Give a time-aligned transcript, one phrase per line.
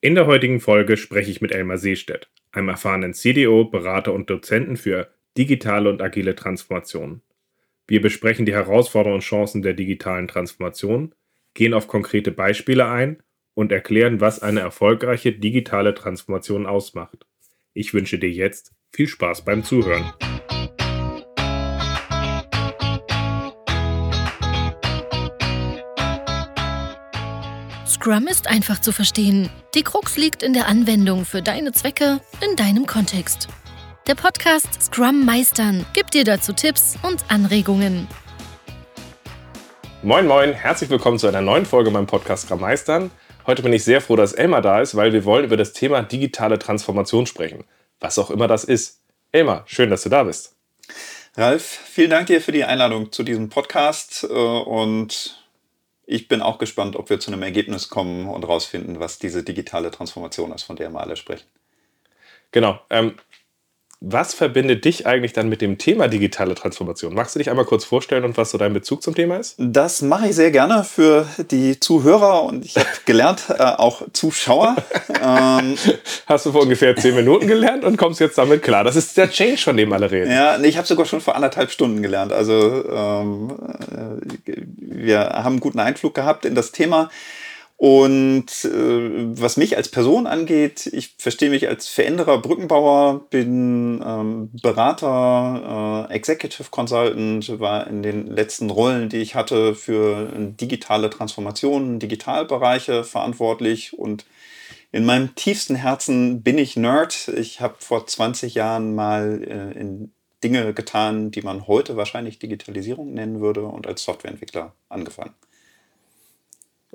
[0.00, 4.76] In der heutigen Folge spreche ich mit Elmar Seestedt, einem erfahrenen CDO, Berater und Dozenten
[4.76, 7.22] für digitale und agile Transformation.
[7.88, 11.16] Wir besprechen die Herausforderungen und Chancen der digitalen Transformation,
[11.54, 13.20] gehen auf konkrete Beispiele ein
[13.54, 17.26] und erklären, was eine erfolgreiche digitale Transformation ausmacht.
[17.74, 20.12] Ich wünsche dir jetzt viel Spaß beim Zuhören.
[28.08, 29.50] Scrum ist einfach zu verstehen.
[29.74, 33.48] Die Krux liegt in der Anwendung für deine Zwecke in deinem Kontext.
[34.06, 38.08] Der Podcast Scrum Meistern gibt dir dazu Tipps und Anregungen.
[40.02, 43.10] Moin, moin, herzlich willkommen zu einer neuen Folge beim Podcast Scrum Meistern.
[43.46, 46.00] Heute bin ich sehr froh, dass Elmar da ist, weil wir wollen über das Thema
[46.00, 47.64] digitale Transformation sprechen.
[48.00, 49.02] Was auch immer das ist.
[49.32, 50.56] Elmar, schön, dass du da bist.
[51.36, 55.37] Ralf, vielen Dank dir für die Einladung zu diesem Podcast äh, und
[56.10, 59.90] ich bin auch gespannt, ob wir zu einem Ergebnis kommen und rausfinden, was diese digitale
[59.90, 61.46] Transformation ist, von der wir alle sprechen.
[62.50, 62.80] Genau.
[62.88, 63.16] Ähm,
[64.00, 67.14] was verbindet dich eigentlich dann mit dem Thema digitale Transformation?
[67.14, 69.56] Magst du dich einmal kurz vorstellen und was so dein Bezug zum Thema ist?
[69.58, 74.76] Das mache ich sehr gerne für die Zuhörer und ich habe gelernt, äh, auch Zuschauer.
[75.22, 75.76] ähm,
[76.26, 78.84] Hast du vor ungefähr zehn Minuten gelernt und kommst jetzt damit klar?
[78.84, 80.30] Das ist der Change, von dem alle reden.
[80.30, 82.32] Ja, nee, ich habe sogar schon vor anderthalb Stunden gelernt.
[82.32, 83.52] Also ähm,
[84.46, 87.10] äh, wir haben einen guten Einflug gehabt in das Thema.
[87.78, 94.50] Und äh, was mich als Person angeht, ich verstehe mich als Veränderer, Brückenbauer, bin ähm,
[94.60, 100.28] Berater, äh, Executive Consultant, war in den letzten Rollen, die ich hatte, für
[100.60, 104.26] digitale Transformationen, Digitalbereiche verantwortlich und
[104.90, 107.28] in meinem tiefsten Herzen bin ich Nerd.
[107.28, 110.10] Ich habe vor 20 Jahren mal äh, in
[110.42, 115.34] Dinge getan, die man heute wahrscheinlich Digitalisierung nennen würde und als Softwareentwickler angefangen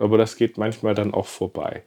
[0.04, 1.84] aber das geht manchmal dann auch vorbei.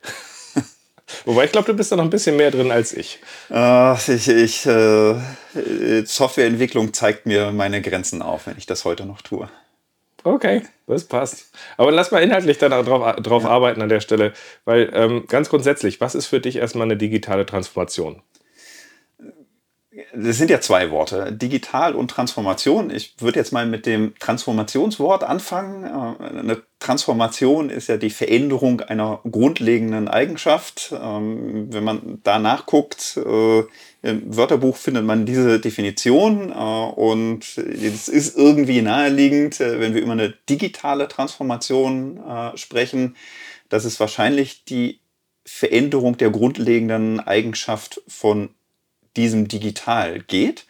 [1.24, 3.20] Wobei ich glaube, du bist da noch ein bisschen mehr drin als ich.
[3.50, 5.14] Uh, ich, ich äh,
[6.04, 9.48] Softwareentwicklung zeigt mir meine Grenzen auf, wenn ich das heute noch tue.
[10.24, 11.52] Okay, das passt.
[11.76, 13.48] Aber lass mal inhaltlich dann drauf, drauf ja.
[13.48, 14.32] arbeiten an der Stelle,
[14.64, 18.22] weil ähm, ganz grundsätzlich, was ist für dich erstmal eine digitale Transformation?
[20.14, 22.90] Das sind ja zwei Worte, digital und Transformation.
[22.90, 25.84] Ich würde jetzt mal mit dem Transformationswort anfangen.
[25.84, 30.92] Äh, eine Transformation ist ja die Veränderung einer grundlegenden Eigenschaft.
[30.92, 33.60] Ähm, wenn man da nachguckt, äh,
[34.02, 40.12] im Wörterbuch findet man diese Definition äh, und es ist irgendwie naheliegend, wenn wir über
[40.12, 42.20] eine digitale Transformation
[42.54, 43.16] sprechen,
[43.68, 45.00] dass es wahrscheinlich die
[45.44, 48.50] Veränderung der grundlegenden Eigenschaft von
[49.16, 50.66] diesem Digital geht.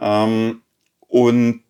[0.00, 0.62] Ähm,
[1.00, 1.62] und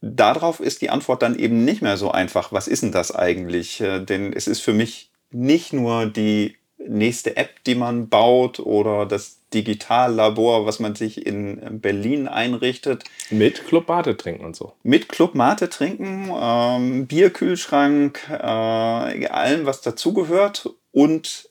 [0.00, 2.52] darauf ist die Antwort dann eben nicht mehr so einfach.
[2.52, 3.80] Was ist denn das eigentlich?
[3.80, 9.06] Äh, denn es ist für mich nicht nur die nächste App, die man baut oder
[9.06, 13.04] das Digitallabor, was man sich in Berlin einrichtet.
[13.30, 14.72] Mit Club Mate trinken und so.
[14.82, 21.50] Mit Club Mate trinken, ähm, Bierkühlschrank, äh, allem, was dazugehört und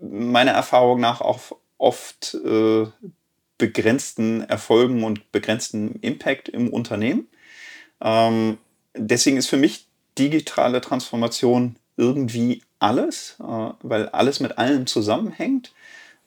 [0.00, 2.86] meiner Erfahrung nach auch oft äh,
[3.56, 7.28] begrenzten Erfolgen und begrenzten Impact im Unternehmen.
[8.00, 8.58] Ähm,
[8.94, 9.86] deswegen ist für mich
[10.18, 15.72] digitale Transformation irgendwie alles, äh, weil alles mit allem zusammenhängt.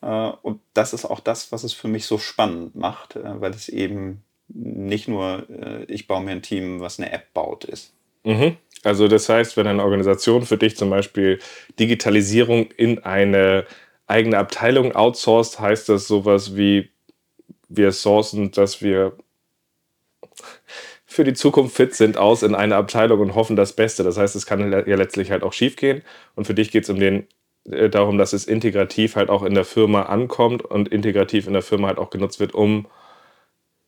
[0.01, 3.51] Äh, und das ist auch das, was es für mich so spannend macht, äh, weil
[3.51, 7.93] es eben nicht nur, äh, ich baue mir ein Team, was eine App baut, ist.
[8.23, 8.57] Mhm.
[8.83, 11.39] Also das heißt, wenn eine Organisation für dich zum Beispiel
[11.79, 13.65] Digitalisierung in eine
[14.11, 16.89] eigene Abteilung outsourced, heißt das sowas wie,
[17.69, 19.13] wir sourcen, dass wir
[21.05, 24.03] für die Zukunft fit sind, aus in eine Abteilung und hoffen das Beste.
[24.03, 26.03] Das heißt, es kann ja letztlich halt auch schief gehen.
[26.35, 27.27] Und für dich geht es um den,
[27.69, 31.61] äh, darum, dass es integrativ halt auch in der Firma ankommt und integrativ in der
[31.63, 32.87] Firma halt auch genutzt wird, um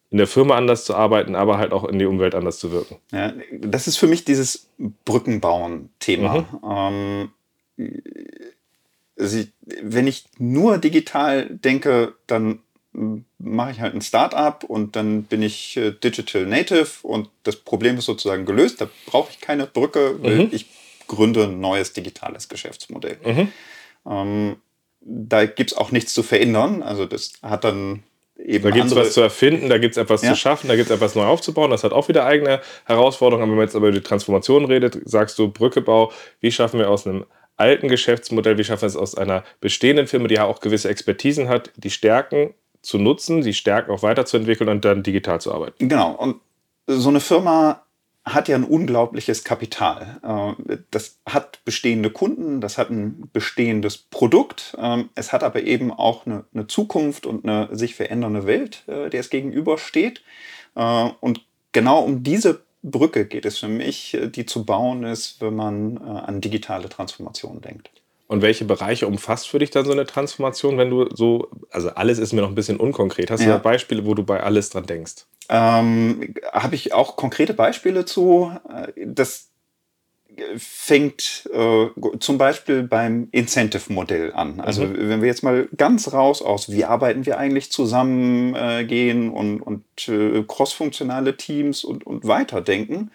[0.10, 2.98] in der Firma anders zu arbeiten, aber halt auch in die Umwelt anders zu wirken.
[3.12, 4.70] Ja, das ist für mich dieses
[5.06, 6.46] Brückenbauen-Thema.
[6.62, 7.30] Mhm.
[7.78, 7.94] Ähm,
[9.18, 9.50] also ich,
[9.82, 12.60] wenn ich nur digital denke, dann
[13.40, 17.98] mache ich halt ein Startup und dann bin ich äh, Digital Native und das Problem
[17.98, 18.82] ist sozusagen gelöst.
[18.82, 20.50] Da brauche ich keine Brücke, weil mhm.
[20.52, 20.68] ich
[21.08, 23.18] gründe ein neues digitales Geschäftsmodell.
[23.26, 23.52] Mhm.
[24.08, 24.56] Ähm,
[25.02, 26.84] da gibt es auch nichts zu verändern.
[26.84, 28.04] Also das hat dann
[28.38, 28.64] eben.
[28.64, 30.30] Da gibt es was zu erfinden, da gibt es etwas ja.
[30.30, 31.72] zu schaffen, da gibt es etwas neu aufzubauen.
[31.72, 33.44] Das hat auch wieder eigene Herausforderungen.
[33.44, 36.90] Aber wenn man jetzt aber über die Transformation redet, sagst du Brückebau, wie schaffen wir
[36.90, 37.26] aus einem
[37.58, 41.50] alten Geschäftsmodell, wie schaffen wir es aus einer bestehenden Firma, die ja auch gewisse Expertisen
[41.50, 45.88] hat, die Stärken zu nutzen, die Stärken auch weiterzuentwickeln und dann digital zu arbeiten.
[45.88, 46.12] Genau.
[46.12, 46.42] Und
[46.88, 47.84] so eine Firma
[48.26, 50.56] hat ja ein unglaubliches Kapital.
[50.68, 55.92] Äh, das hat bestehende Kunden, das hat ein bestehendes Produkt, ähm, es hat aber eben
[55.92, 60.24] auch eine, Zukunft und eine sich verändernde Welt, äh, der es gegenübersteht.
[60.76, 61.42] Äh, und
[61.74, 66.42] genau um diese Brücke geht es für mich, die zu bauen ist, wenn man an
[66.42, 67.90] digitale Transformation denkt.
[68.28, 72.20] Und welche Bereiche umfasst für dich dann so eine Transformation, wenn du so, also alles
[72.20, 73.30] ist mir noch ein bisschen unkonkret.
[73.32, 73.48] Hast ja.
[73.48, 75.26] du da Beispiele, wo du bei alles dran denkst?
[75.50, 78.52] Ähm, Habe ich auch konkrete Beispiele zu?
[79.06, 79.50] Das
[80.58, 81.88] fängt äh,
[82.20, 84.60] zum Beispiel beim Incentive-Modell an.
[84.60, 85.10] Also mhm.
[85.10, 89.62] wenn wir jetzt mal ganz raus aus, wie arbeiten wir eigentlich zusammen äh, gehen und,
[89.62, 93.12] und äh, crossfunktionale Teams und, und weiterdenken,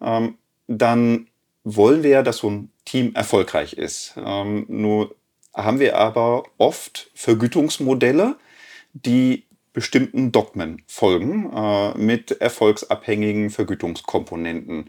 [0.00, 1.28] ähm, dann
[1.64, 4.14] wollen wir ja, dass so ein Team erfolgreich ist.
[4.16, 5.14] Ähm, nur
[5.54, 8.36] haben wir aber oft Vergütungsmodelle,
[8.92, 14.88] die bestimmten Dogmen folgen äh, mit erfolgsabhängigen Vergütungskomponenten.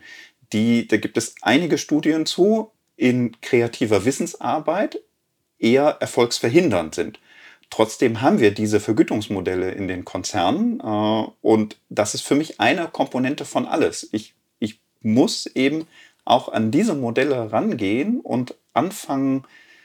[0.54, 5.00] Die, da gibt es einige Studien zu, in kreativer Wissensarbeit
[5.60, 7.20] eher erfolgsverhindernd sind.
[7.70, 12.88] Trotzdem haben wir diese Vergütungsmodelle in den Konzernen äh, und das ist für mich eine
[12.88, 14.08] Komponente von alles.
[14.12, 15.88] Ich, ich muss eben
[16.26, 19.44] auch an diese Modelle rangehen und anfangen,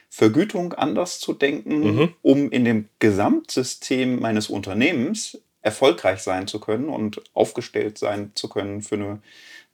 [0.09, 2.13] Vergütung anders zu denken, mhm.
[2.21, 8.81] um in dem Gesamtsystem meines Unternehmens erfolgreich sein zu können und aufgestellt sein zu können
[8.81, 9.21] für eine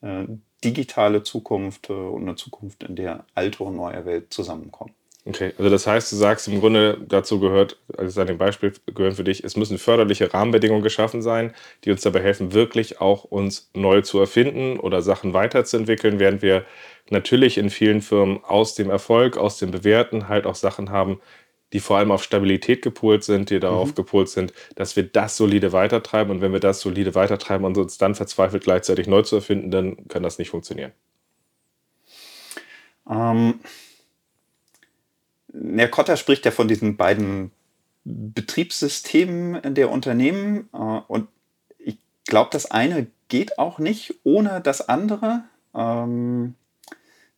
[0.02, 0.28] äh,
[0.64, 4.94] digitale Zukunft äh, und eine Zukunft, in der alte und neue Welt zusammenkommen.
[5.28, 9.14] Okay, also das heißt, du sagst im Grunde dazu gehört, also an dem Beispiel gehören
[9.14, 13.70] für dich, es müssen förderliche Rahmenbedingungen geschaffen sein, die uns dabei helfen, wirklich auch uns
[13.74, 16.64] neu zu erfinden oder Sachen weiterzuentwickeln, während wir
[17.10, 21.20] natürlich in vielen Firmen aus dem Erfolg, aus dem Bewährten halt auch Sachen haben,
[21.74, 23.96] die vor allem auf Stabilität gepolt sind, die darauf mhm.
[23.96, 26.32] gepolt sind, dass wir das solide weitertreiben.
[26.32, 30.08] Und wenn wir das solide weitertreiben und uns dann verzweifelt gleichzeitig neu zu erfinden, dann
[30.08, 30.92] kann das nicht funktionieren.
[33.10, 33.60] Ähm,
[35.54, 37.52] Herr Kotter spricht ja von diesen beiden
[38.06, 40.70] Betriebssystemen der Unternehmen.
[40.74, 41.28] Äh, und
[41.78, 45.44] ich glaube, das eine geht auch nicht ohne das andere.
[45.76, 46.56] Ähm,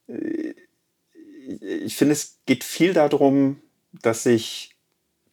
[0.07, 3.61] ich finde, es geht viel darum,
[3.91, 4.75] dass sich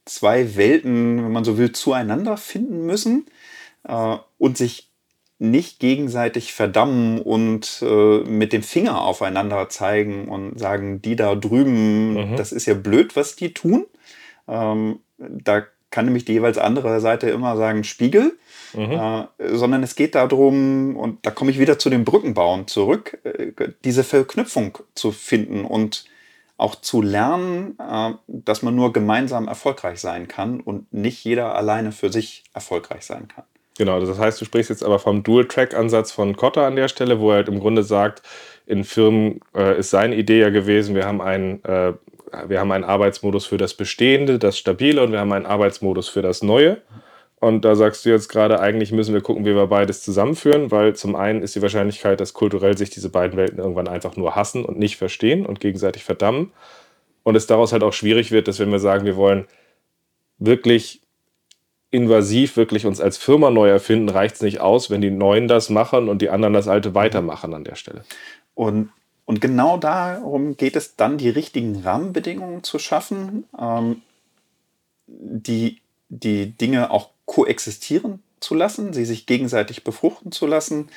[0.05, 3.27] zwei Welten, wenn man so will, zueinander finden müssen
[3.87, 4.91] äh, und sich
[5.39, 12.31] nicht gegenseitig verdammen und äh, mit dem Finger aufeinander zeigen und sagen, die da drüben,
[12.31, 12.37] mhm.
[12.37, 13.85] das ist ja blöd, was die tun.
[14.49, 18.39] Ähm, da kann nämlich die jeweils andere Seite immer sagen, Spiegel,
[18.75, 18.93] mhm.
[18.93, 19.25] äh,
[19.57, 23.53] sondern es geht darum, und da komme ich wieder zu dem Brückenbauen zurück, äh,
[23.85, 26.07] diese Verknüpfung zu finden und
[26.57, 31.93] auch zu lernen, äh, dass man nur gemeinsam erfolgreich sein kann und nicht jeder alleine
[31.93, 33.45] für sich erfolgreich sein kann.
[33.79, 37.31] Genau, das heißt, du sprichst jetzt aber vom Dual-Track-Ansatz von Kotter an der Stelle, wo
[37.31, 38.23] er halt im Grunde sagt,
[38.65, 41.93] in Firmen äh, ist seine Idee ja gewesen, wir haben einen äh,
[42.49, 46.23] wir haben einen Arbeitsmodus für das Bestehende, das Stabile und wir haben einen Arbeitsmodus für
[46.23, 46.79] das Neue.
[47.47, 50.97] Und da sagst du jetzt gerade, eigentlich müssen wir gucken, wie wir beides zusammenführen, weil
[50.97, 54.65] zum einen ist die Wahrscheinlichkeit, dass kulturell sich diese beiden Welten irgendwann einfach nur hassen
[54.65, 56.53] und nicht verstehen und gegenseitig verdammen.
[57.23, 59.47] Und es daraus halt auch schwierig wird, dass wenn wir sagen, wir wollen
[60.39, 61.03] wirklich
[61.93, 65.71] invasiv wirklich uns als Firma neu erfinden, reicht es nicht aus, wenn die Neuen das
[65.71, 68.05] machen und die anderen das Alte weitermachen an der Stelle.
[68.57, 68.89] Und
[69.25, 74.03] und genau darum geht es dann, die richtigen Rahmenbedingungen zu schaffen, ähm,
[75.07, 80.89] die, die Dinge auch koexistieren zu lassen, sie sich gegenseitig befruchten zu lassen.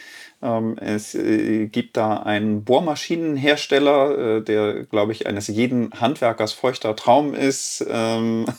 [0.42, 6.96] Ähm, es äh, gibt da einen Bohrmaschinenhersteller, äh, der, glaube ich, eines jeden Handwerkers feuchter
[6.96, 7.86] Traum ist.
[7.90, 8.46] Ähm,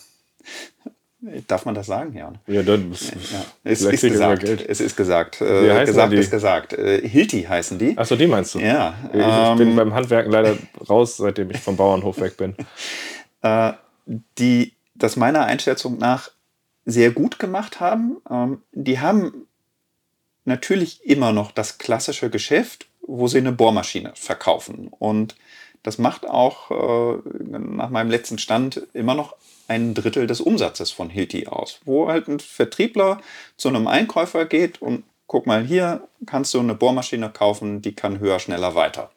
[1.46, 2.32] Darf man das sagen, ja?
[2.46, 3.44] Ja, dann ja.
[3.62, 4.42] Es, ist gesagt.
[4.42, 5.42] es ist gesagt.
[5.42, 6.72] Äh, gesagt ist gesagt.
[6.72, 7.96] Äh, Hilti heißen die.
[7.98, 8.58] Achso, die meinst du?
[8.58, 8.94] Ja.
[9.12, 10.56] Ich, ich bin ähm, beim Handwerken leider
[10.88, 12.54] raus, seitdem ich vom Bauernhof weg bin.
[13.42, 13.72] Äh,
[14.36, 16.30] die das meiner Einschätzung nach
[16.90, 18.18] sehr gut gemacht haben.
[18.30, 19.46] Ähm, die haben
[20.44, 24.88] natürlich immer noch das klassische Geschäft, wo sie eine Bohrmaschine verkaufen.
[24.88, 25.36] Und
[25.82, 27.18] das macht auch äh,
[27.48, 29.36] nach meinem letzten Stand immer noch
[29.68, 33.20] ein Drittel des Umsatzes von Hilti aus, wo halt ein Vertriebler
[33.56, 38.18] zu einem Einkäufer geht und guck mal, hier kannst du eine Bohrmaschine kaufen, die kann
[38.18, 39.10] höher, schneller, weiter.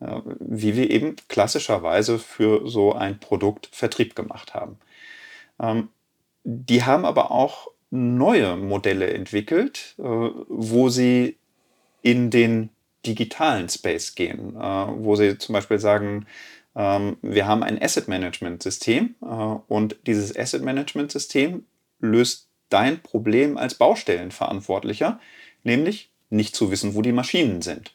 [0.00, 4.78] Äh, wie wir eben klassischerweise für so ein Produkt Vertrieb gemacht haben.
[5.60, 5.88] Ähm,
[6.48, 11.38] die haben aber auch neue Modelle entwickelt, äh, wo sie
[12.02, 12.70] in den
[13.04, 16.26] digitalen Space gehen, äh, wo sie zum Beispiel sagen,
[16.76, 21.66] ähm, wir haben ein Asset Management System äh, und dieses Asset Management System
[21.98, 25.18] löst dein Problem als Baustellenverantwortlicher,
[25.64, 27.92] nämlich nicht zu wissen, wo die Maschinen sind.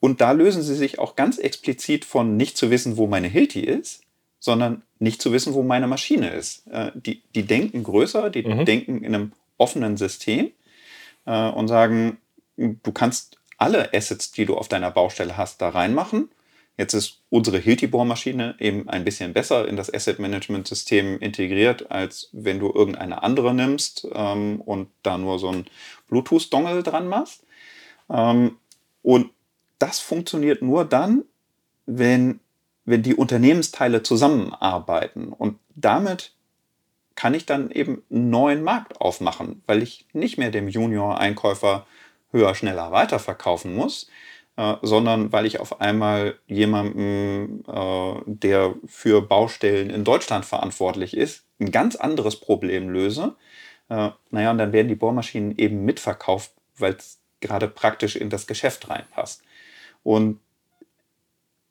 [0.00, 3.60] Und da lösen sie sich auch ganz explizit von nicht zu wissen, wo meine Hilti
[3.60, 4.03] ist,
[4.44, 6.66] sondern nicht zu wissen, wo meine Maschine ist.
[6.66, 8.66] Äh, die, die denken größer, die mhm.
[8.66, 10.50] denken in einem offenen System
[11.24, 12.18] äh, und sagen,
[12.58, 16.28] du kannst alle Assets, die du auf deiner Baustelle hast, da reinmachen.
[16.76, 22.70] Jetzt ist unsere Hilti-Bohrmaschine eben ein bisschen besser in das Asset-Management-System integriert, als wenn du
[22.70, 25.64] irgendeine andere nimmst ähm, und da nur so ein
[26.08, 27.44] Bluetooth-Dongle dran machst.
[28.10, 28.58] Ähm,
[29.00, 29.30] und
[29.78, 31.24] das funktioniert nur dann,
[31.86, 32.40] wenn,
[32.84, 35.28] wenn die Unternehmensteile zusammenarbeiten.
[35.28, 36.32] Und damit
[37.14, 41.86] kann ich dann eben einen neuen Markt aufmachen, weil ich nicht mehr dem Junior-Einkäufer
[42.30, 44.08] höher, schneller weiterverkaufen muss,
[44.56, 51.44] äh, sondern weil ich auf einmal jemanden, äh, der für Baustellen in Deutschland verantwortlich ist,
[51.60, 53.36] ein ganz anderes Problem löse.
[53.88, 58.46] Äh, naja, und dann werden die Bohrmaschinen eben mitverkauft, weil es gerade praktisch in das
[58.46, 59.42] Geschäft reinpasst.
[60.02, 60.40] Und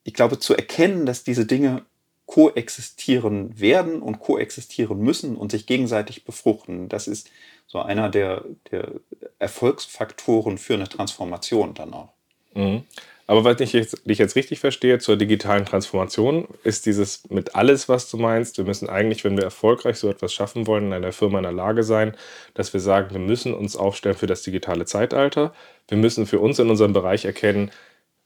[0.04, 1.84] ich glaube, zu erkennen, dass diese Dinge
[2.26, 7.30] koexistieren werden und koexistieren müssen und sich gegenseitig befruchten, das ist
[7.66, 8.92] so einer der, der
[9.38, 12.12] Erfolgsfaktoren für eine Transformation dann auch.
[12.54, 12.84] Mhm.
[13.26, 17.88] Aber was ich jetzt, dich jetzt richtig verstehe zur digitalen Transformation, ist dieses mit alles,
[17.88, 18.58] was du meinst.
[18.58, 21.52] Wir müssen eigentlich, wenn wir erfolgreich so etwas schaffen wollen, in einer Firma in der
[21.52, 22.14] Lage sein,
[22.52, 25.54] dass wir sagen, wir müssen uns aufstellen für das digitale Zeitalter.
[25.88, 27.70] Wir müssen für uns in unserem Bereich erkennen,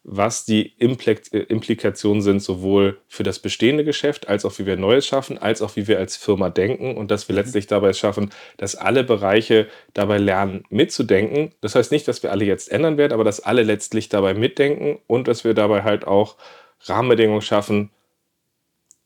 [0.05, 5.07] was die äh, Implikationen sind, sowohl für das bestehende Geschäft, als auch wie wir Neues
[5.07, 7.41] schaffen, als auch wie wir als Firma denken und dass wir mhm.
[7.41, 11.53] letztlich dabei schaffen, dass alle Bereiche dabei lernen, mitzudenken.
[11.61, 14.99] Das heißt nicht, dass wir alle jetzt ändern werden, aber dass alle letztlich dabei mitdenken
[15.07, 16.37] und dass wir dabei halt auch
[16.85, 17.91] Rahmenbedingungen schaffen,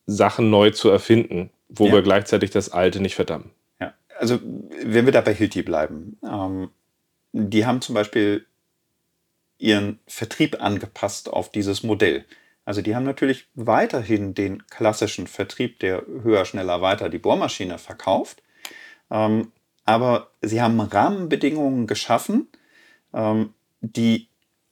[0.07, 1.95] Sachen neu zu erfinden, wo ja.
[1.95, 3.51] wir gleichzeitig das Alte nicht verdammen.
[3.81, 4.39] Ja, also
[4.85, 6.71] wenn wir da bei Hilti bleiben, ähm,
[7.33, 8.45] die haben zum Beispiel
[9.63, 12.25] ihren Vertrieb angepasst auf dieses Modell.
[12.65, 18.43] Also die haben natürlich weiterhin den klassischen Vertrieb, der höher, schneller, weiter die Bohrmaschine verkauft.
[19.11, 19.53] Ähm,
[19.85, 22.49] aber sie haben Rahmenbedingungen geschaffen,
[23.13, 24.29] ähm, die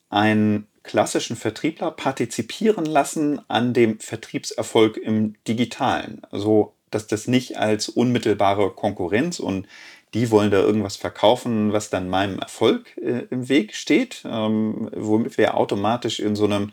[0.09, 6.23] einen klassischen Vertriebler partizipieren lassen an dem Vertriebserfolg im digitalen.
[6.31, 9.67] So dass das nicht als unmittelbare Konkurrenz und
[10.15, 15.39] die wollen da irgendwas verkaufen, was dann meinem Erfolg äh, im Weg steht, ähm, womit
[15.39, 16.73] wir automatisch in so einem,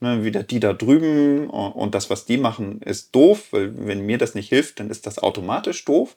[0.00, 4.18] ne, wieder die da drüben und, das, was die machen, ist doof, weil wenn mir
[4.18, 6.16] das nicht hilft, dann ist das automatisch doof.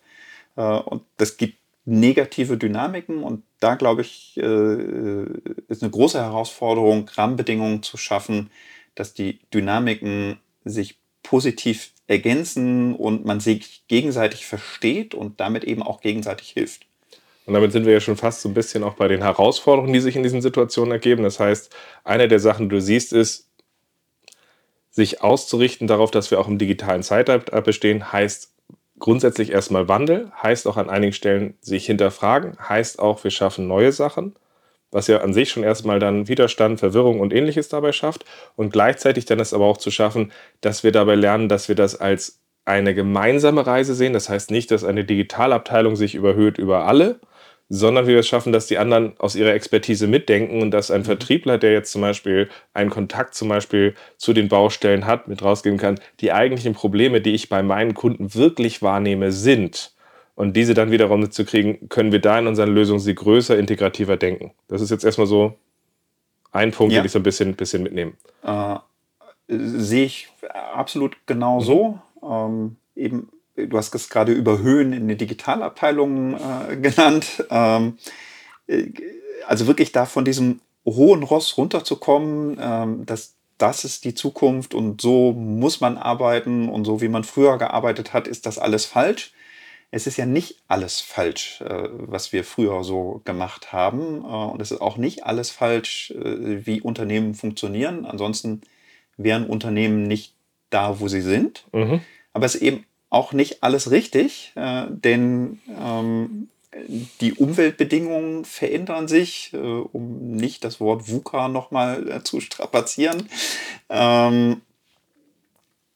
[0.56, 5.24] Äh, und das gibt negative Dynamiken und da glaube ich, äh,
[5.68, 8.52] ist eine große Herausforderung, Rahmenbedingungen zu schaffen,
[8.94, 16.02] dass die Dynamiken sich positiv ergänzen und man sich gegenseitig versteht und damit eben auch
[16.02, 16.88] gegenseitig hilft.
[17.46, 20.00] Und damit sind wir ja schon fast so ein bisschen auch bei den Herausforderungen, die
[20.00, 21.24] sich in diesen Situationen ergeben.
[21.24, 21.74] Das heißt,
[22.04, 23.48] eine der Sachen, die du siehst, ist,
[24.90, 28.54] sich auszurichten darauf, dass wir auch im digitalen Zeitalter bestehen, heißt
[28.98, 33.92] grundsätzlich erstmal Wandel, heißt auch an einigen Stellen sich hinterfragen, heißt auch, wir schaffen neue
[33.92, 34.36] Sachen
[34.92, 39.26] was ja an sich schon erstmal dann Widerstand, Verwirrung und ähnliches dabei schafft und gleichzeitig
[39.26, 40.32] dann es aber auch zu schaffen,
[40.62, 44.14] dass wir dabei lernen, dass wir das als eine gemeinsame Reise sehen.
[44.14, 47.20] Das heißt nicht, dass eine Digitalabteilung sich überhöht über alle,
[47.70, 51.06] sondern wir es schaffen, dass die anderen aus ihrer Expertise mitdenken und dass ein mhm.
[51.06, 55.78] Vertriebler, der jetzt zum Beispiel einen Kontakt zum Beispiel zu den Baustellen hat, mit rausgeben
[55.78, 59.94] kann, die eigentlichen Probleme, die ich bei meinen Kunden wirklich wahrnehme, sind
[60.40, 64.16] und diese dann wiederum zu kriegen, können wir da in unseren Lösungen sie größer, integrativer
[64.16, 64.54] denken.
[64.70, 65.58] Das ist jetzt erstmal so
[66.54, 67.02] ein Punkt, ja.
[67.02, 68.14] den ich so ein bisschen, bisschen mitnehme.
[68.44, 68.78] Äh,
[69.50, 70.30] sehe ich
[70.74, 71.64] absolut genau mhm.
[71.66, 72.00] so.
[72.24, 73.28] Ähm, eben,
[73.58, 77.44] du hast es gerade überhöhen in den Digitalabteilungen äh, genannt.
[77.50, 77.98] Ähm,
[78.68, 78.86] äh,
[79.46, 85.02] also wirklich da von diesem hohen Ross runterzukommen, ähm, dass das ist die Zukunft und
[85.02, 89.34] so muss man arbeiten und so wie man früher gearbeitet hat, ist das alles falsch
[89.92, 94.24] es ist ja nicht alles falsch, äh, was wir früher so gemacht haben.
[94.24, 98.06] Äh, und es ist auch nicht alles falsch, äh, wie Unternehmen funktionieren.
[98.06, 98.62] Ansonsten
[99.18, 100.34] wären Unternehmen nicht
[100.70, 101.66] da, wo sie sind.
[101.74, 102.02] Mhm.
[102.34, 106.48] Aber es ist eben auch nicht alles richtig, denn ähm,
[107.22, 113.28] die Umweltbedingungen verändern sich, um nicht das Wort VUCA nochmal zu strapazieren.
[113.90, 114.62] Ähm,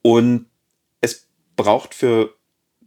[0.02, 0.48] und
[1.02, 2.34] es braucht für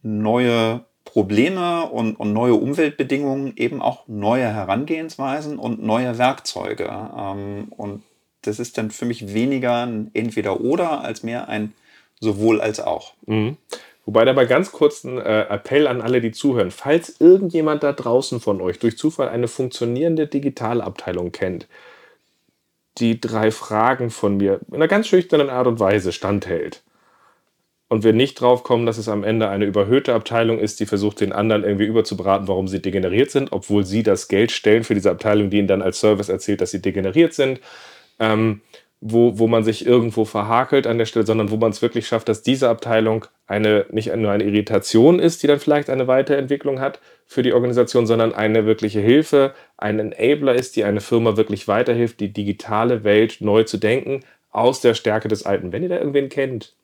[0.02, 0.84] neue
[1.16, 6.90] Probleme und, und, neue Umweltbedingungen eben auch neue Herangehensweisen und neue Werkzeuge.
[7.16, 8.02] Ähm, und
[8.42, 11.72] das ist dann für mich weniger ein Entweder-Oder als mehr ein
[12.20, 13.14] sowohl als auch.
[13.24, 13.56] Mhm.
[14.04, 16.70] Wobei dabei ganz kurz ein äh, Appell an alle, die zuhören.
[16.70, 21.66] Falls irgendjemand da draußen von euch durch Zufall eine funktionierende Digitalabteilung kennt,
[22.98, 26.82] die drei Fragen von mir in einer ganz schüchternen Art und Weise standhält
[27.88, 31.20] und wir nicht drauf kommen, dass es am Ende eine überhöhte Abteilung ist, die versucht,
[31.20, 35.10] den anderen irgendwie überzubraten, warum sie degeneriert sind, obwohl sie das Geld stellen für diese
[35.10, 37.60] Abteilung, die ihnen dann als Service erzählt, dass sie degeneriert sind.
[38.18, 38.62] Ähm,
[39.00, 42.28] wo, wo man sich irgendwo verhakelt an der Stelle, sondern wo man es wirklich schafft,
[42.28, 47.00] dass diese Abteilung eine, nicht nur eine Irritation ist, die dann vielleicht eine Weiterentwicklung hat
[47.26, 52.20] für die Organisation, sondern eine wirkliche Hilfe, ein Enabler ist, die eine Firma wirklich weiterhilft,
[52.20, 55.72] die digitale Welt neu zu denken, aus der Stärke des Alten.
[55.72, 56.74] Wenn ihr da irgendwen kennt,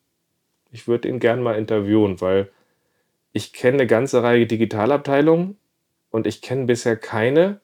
[0.72, 2.50] ich würde ihn gerne mal interviewen, weil
[3.32, 5.56] ich kenne eine ganze Reihe Digitalabteilungen
[6.10, 7.60] und ich kenne bisher keine,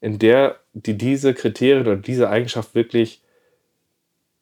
[0.00, 3.22] in der die diese Kriterien oder diese Eigenschaft wirklich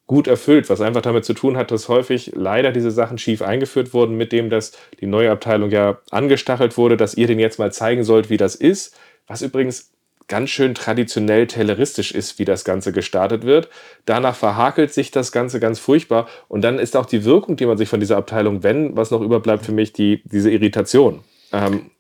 [0.07, 3.93] gut erfüllt, was einfach damit zu tun hat, dass häufig leider diese Sachen schief eingeführt
[3.93, 7.73] wurden, mit dem, dass die neue Abteilung ja angestachelt wurde, dass ihr den jetzt mal
[7.73, 9.93] zeigen sollt, wie das ist, was übrigens
[10.29, 13.69] ganz schön traditionell telleristisch ist, wie das Ganze gestartet wird.
[14.05, 17.79] Danach verhakelt sich das Ganze ganz furchtbar und dann ist auch die Wirkung, die man
[17.79, 21.21] sich von dieser Abteilung, wenn was noch überbleibt für mich, die, diese Irritation.
[21.53, 21.91] Ähm,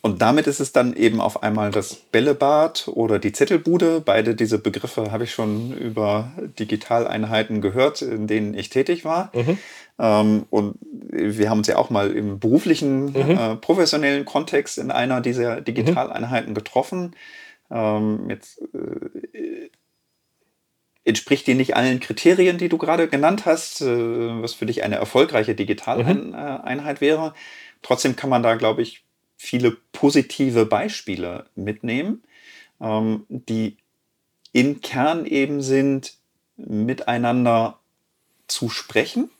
[0.00, 4.00] und damit ist es dann eben auf einmal das Bällebad oder die Zettelbude.
[4.00, 9.32] Beide diese Begriffe habe ich schon über Digitaleinheiten gehört, in denen ich tätig war.
[9.34, 9.58] Mhm.
[9.98, 10.76] Ähm, und
[11.10, 13.30] wir haben uns ja auch mal im beruflichen, mhm.
[13.30, 17.14] äh, professionellen Kontext in einer dieser Digitaleinheiten getroffen.
[17.70, 19.70] Ähm, jetzt äh,
[21.04, 24.96] entspricht die nicht allen Kriterien, die du gerade genannt hast, äh, was für dich eine
[24.96, 27.00] erfolgreiche Digitaleinheit mhm.
[27.00, 27.34] wäre.
[27.82, 29.04] Trotzdem kann man da, glaube ich,
[29.36, 32.22] viele positive Beispiele mitnehmen,
[32.80, 33.76] ähm, die
[34.52, 36.14] im Kern eben sind,
[36.56, 37.78] miteinander
[38.48, 39.30] zu sprechen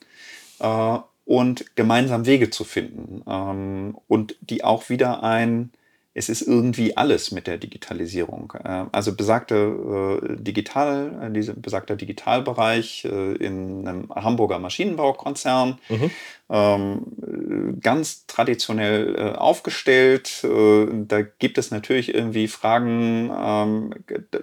[0.61, 5.73] äh, und gemeinsam Wege zu finden ähm, und die auch wieder ein
[6.18, 8.52] es ist irgendwie alles mit der Digitalisierung.
[8.64, 16.10] Äh, also besagte äh, Digital, äh, diese besagter Digitalbereich in einem Hamburger Maschinenbaukonzern, mhm.
[16.50, 20.42] Ähm, ganz traditionell aufgestellt.
[20.42, 23.95] Da gibt es natürlich irgendwie Fragen, ähm,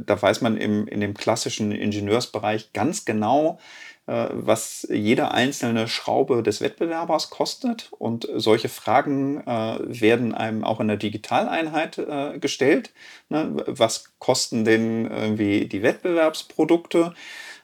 [0.06, 3.58] da weiß man im, in dem klassischen Ingenieursbereich ganz genau,
[4.08, 7.89] was jede einzelne Schraube des Wettbewerbers kostet.
[7.98, 12.94] Und solche Fragen äh, werden einem auch in der Digitaleinheit äh, gestellt.
[13.30, 13.56] Ne?
[13.65, 17.15] Was kosten denn irgendwie die Wettbewerbsprodukte?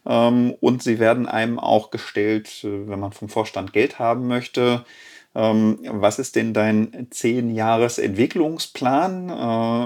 [0.05, 4.83] Ähm, und sie werden einem auch gestellt, wenn man vom Vorstand Geld haben möchte.
[5.35, 9.29] Ähm, was ist denn dein 10-Jahres-Entwicklungsplan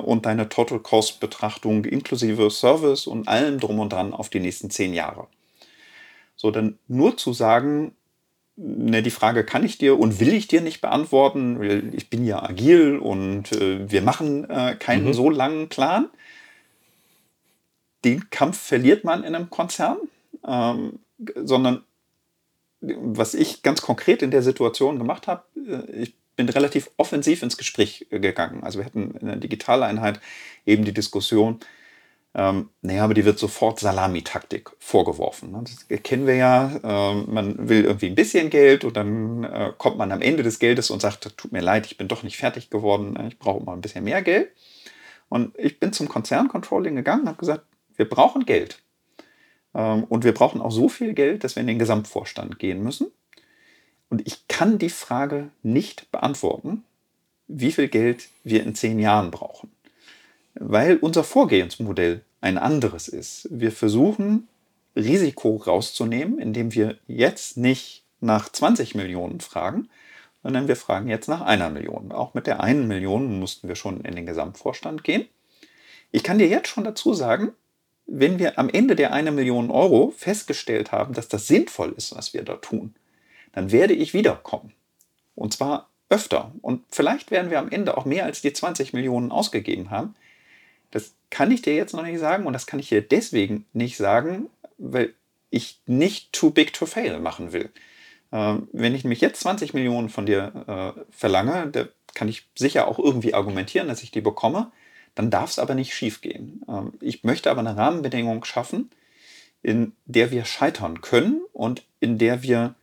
[0.04, 4.94] und deine Total Cost-Betrachtung inklusive Service und allem drum und dran auf die nächsten 10
[4.94, 5.28] Jahre?
[6.36, 7.95] So, dann nur zu sagen,
[8.56, 12.41] ne, die Frage kann ich dir und will ich dir nicht beantworten, ich bin ja
[12.43, 15.13] agil und äh, wir machen äh, keinen mhm.
[15.13, 16.10] so langen Plan.
[18.04, 19.98] Den Kampf verliert man in einem Konzern,
[20.48, 21.00] ähm,
[21.36, 21.84] sondern
[22.82, 27.58] was ich ganz konkret in der Situation gemacht habe, äh, ich bin relativ offensiv ins
[27.58, 28.63] Gespräch gegangen.
[28.63, 30.19] Also wir hatten in der Digitaleinheit
[30.65, 31.62] eben die Diskussion,
[32.38, 35.54] ähm, naja, aber die wird sofort Salamitaktik vorgeworfen.
[35.54, 35.63] Ne?
[35.63, 36.80] Das kennen wir ja.
[36.84, 40.60] Ähm, man will irgendwie ein bisschen Geld und dann äh, kommt man am Ende des
[40.60, 43.30] Geldes und sagt, tut mir leid, ich bin doch nicht fertig geworden, ne?
[43.30, 44.52] ich brauche mal ein bisschen mehr Geld.
[45.30, 47.63] Und ich bin zum Konzerncontrolling gegangen und habe gesagt,
[47.95, 48.84] wir brauchen Geld.
[49.74, 53.08] Ähm, und wir brauchen auch so viel Geld, dass wir in den Gesamtvorstand gehen müssen.
[54.10, 56.84] Und ich kann die Frage nicht beantworten,
[57.48, 59.75] wie viel Geld wir in zehn Jahren brauchen
[60.56, 63.48] weil unser Vorgehensmodell ein anderes ist.
[63.52, 64.48] Wir versuchen,
[64.96, 69.89] Risiko rauszunehmen, indem wir jetzt nicht nach 20 Millionen fragen,
[70.44, 72.12] sondern wir fragen jetzt nach einer Million.
[72.12, 75.28] Auch mit der einen Million mussten wir schon in den Gesamtvorstand gehen.
[76.12, 77.52] Ich kann dir jetzt schon dazu sagen,
[78.06, 82.34] wenn wir am Ende der eine Million Euro festgestellt haben, dass das sinnvoll ist, was
[82.34, 82.94] wir da tun,
[83.54, 84.72] dann werde ich wiederkommen.
[85.34, 86.52] Und zwar öfter.
[86.62, 90.15] Und vielleicht werden wir am Ende auch mehr als die 20 Millionen ausgegeben haben,
[90.95, 93.97] das kann ich dir jetzt noch nicht sagen und das kann ich dir deswegen nicht
[93.97, 95.13] sagen, weil
[95.49, 97.69] ich nicht too big to fail machen will.
[98.31, 102.88] Ähm, wenn ich mich jetzt 20 Millionen von dir äh, verlange, da kann ich sicher
[102.88, 104.71] auch irgendwie argumentieren, dass ich die bekomme,
[105.15, 106.62] dann darf es aber nicht schief gehen.
[106.69, 108.89] Ähm, ich möchte aber eine Rahmenbedingung schaffen,
[109.62, 112.73] in der wir scheitern können und in der wir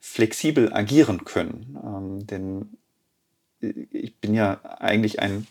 [0.00, 1.78] flexibel agieren können.
[1.84, 2.78] Ähm, denn
[3.60, 5.46] ich bin ja eigentlich ein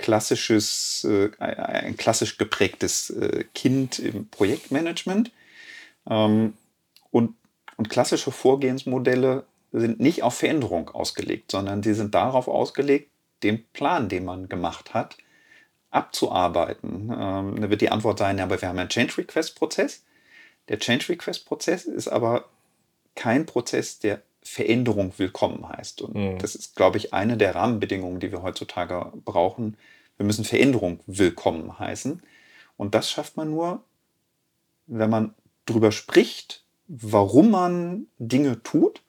[0.00, 5.30] klassisches, äh, ein klassisch geprägtes äh, Kind im Projektmanagement.
[6.08, 6.54] Ähm,
[7.10, 7.34] und,
[7.76, 13.10] und klassische Vorgehensmodelle sind nicht auf Veränderung ausgelegt, sondern sie sind darauf ausgelegt,
[13.42, 15.16] den Plan, den man gemacht hat,
[15.90, 17.12] abzuarbeiten.
[17.16, 20.04] Ähm, da wird die Antwort sein, aber wir haben einen Change Request Prozess.
[20.68, 22.46] Der Change Request Prozess ist aber
[23.14, 26.02] kein Prozess, der Veränderung willkommen heißt.
[26.02, 26.38] Und mhm.
[26.38, 29.76] das ist, glaube ich, eine der Rahmenbedingungen, die wir heutzutage brauchen.
[30.16, 32.22] Wir müssen Veränderung willkommen heißen.
[32.76, 33.82] Und das schafft man nur,
[34.86, 35.34] wenn man
[35.66, 39.02] darüber spricht, warum man Dinge tut.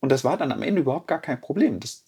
[0.00, 1.80] Und das war dann am Ende überhaupt gar kein Problem.
[1.80, 2.04] Das,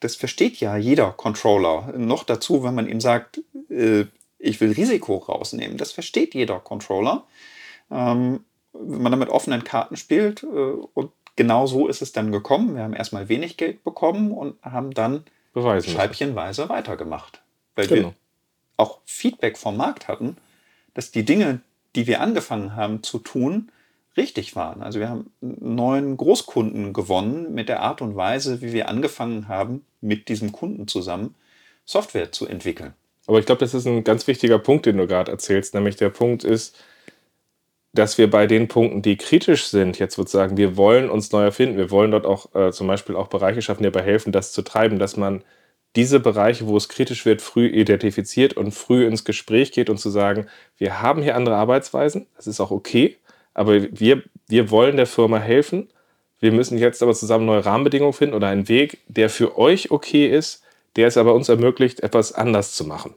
[0.00, 1.92] das versteht ja jeder Controller.
[1.96, 4.04] Noch dazu, wenn man ihm sagt, äh,
[4.38, 5.76] ich will Risiko rausnehmen.
[5.76, 7.26] Das versteht jeder Controller.
[7.90, 10.42] Ähm, wenn man damit offenen Karten spielt.
[10.42, 12.74] Äh, und genau so ist es dann gekommen.
[12.74, 15.24] Wir haben erstmal wenig Geld bekommen und haben dann
[15.54, 16.74] Beweisen scheibchenweise müssen.
[16.74, 17.40] weitergemacht.
[17.76, 18.08] Weil genau.
[18.08, 18.14] wir
[18.76, 20.36] auch Feedback vom Markt hatten,
[20.94, 21.60] dass die Dinge,
[21.94, 23.70] die wir angefangen haben zu tun,
[24.16, 24.82] richtig waren.
[24.82, 29.84] Also wir haben neuen Großkunden gewonnen mit der Art und Weise, wie wir angefangen haben,
[30.00, 31.36] mit diesem Kunden zusammen
[31.84, 32.94] Software zu entwickeln.
[33.28, 35.72] Aber ich glaube, das ist ein ganz wichtiger Punkt, den du gerade erzählst.
[35.74, 36.76] Nämlich der Punkt ist,
[37.92, 41.78] dass wir bei den Punkten, die kritisch sind, jetzt sozusagen, wir wollen uns neu erfinden,
[41.78, 44.62] wir wollen dort auch äh, zum Beispiel auch Bereiche schaffen, die dabei helfen, das zu
[44.62, 45.42] treiben, dass man
[45.96, 50.10] diese Bereiche, wo es kritisch wird, früh identifiziert und früh ins Gespräch geht und zu
[50.10, 50.46] sagen,
[50.76, 53.16] wir haben hier andere Arbeitsweisen, das ist auch okay,
[53.54, 55.88] aber wir, wir wollen der Firma helfen.
[56.38, 60.28] Wir müssen jetzt aber zusammen neue Rahmenbedingungen finden oder einen Weg, der für euch okay
[60.28, 60.62] ist,
[60.94, 63.14] der es aber uns ermöglicht, etwas anders zu machen.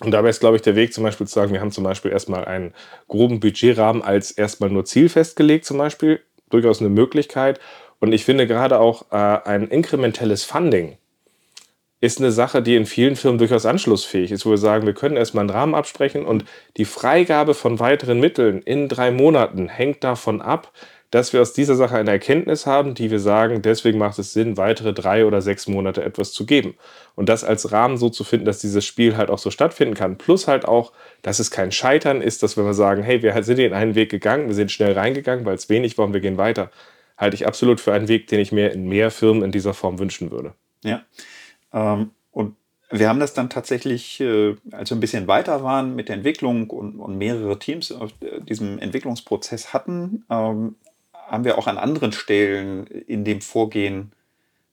[0.00, 2.10] Und dabei ist, glaube ich, der Weg zum Beispiel zu sagen, wir haben zum Beispiel
[2.10, 2.74] erstmal einen
[3.08, 7.60] groben Budgetrahmen als erstmal nur Ziel festgelegt, zum Beispiel, durchaus eine Möglichkeit.
[7.98, 10.98] Und ich finde gerade auch äh, ein inkrementelles Funding
[12.00, 15.16] ist eine Sache, die in vielen Firmen durchaus anschlussfähig ist, wo wir sagen, wir können
[15.16, 16.44] erstmal einen Rahmen absprechen und
[16.76, 20.72] die Freigabe von weiteren Mitteln in drei Monaten hängt davon ab,
[21.10, 24.56] dass wir aus dieser Sache eine Erkenntnis haben, die wir sagen, deswegen macht es Sinn,
[24.56, 26.74] weitere drei oder sechs Monate etwas zu geben.
[27.14, 30.18] Und das als Rahmen so zu finden, dass dieses Spiel halt auch so stattfinden kann.
[30.18, 30.92] Plus halt auch,
[31.22, 34.10] dass es kein Scheitern ist, dass wenn wir sagen, hey, wir sind in einen Weg
[34.10, 36.70] gegangen, wir sind schnell reingegangen, weil es wenig war und wir gehen weiter,
[37.16, 39.98] halte ich absolut für einen Weg, den ich mir in mehr Firmen in dieser Form
[39.98, 40.54] wünschen würde.
[40.82, 41.02] Ja.
[41.72, 42.56] Ähm, und
[42.90, 46.70] wir haben das dann tatsächlich, äh, als wir ein bisschen weiter waren mit der Entwicklung
[46.70, 48.12] und, mehrere Teams auf
[48.48, 50.76] diesem Entwicklungsprozess hatten, ähm,
[51.26, 54.12] haben wir auch an anderen Stellen in dem Vorgehen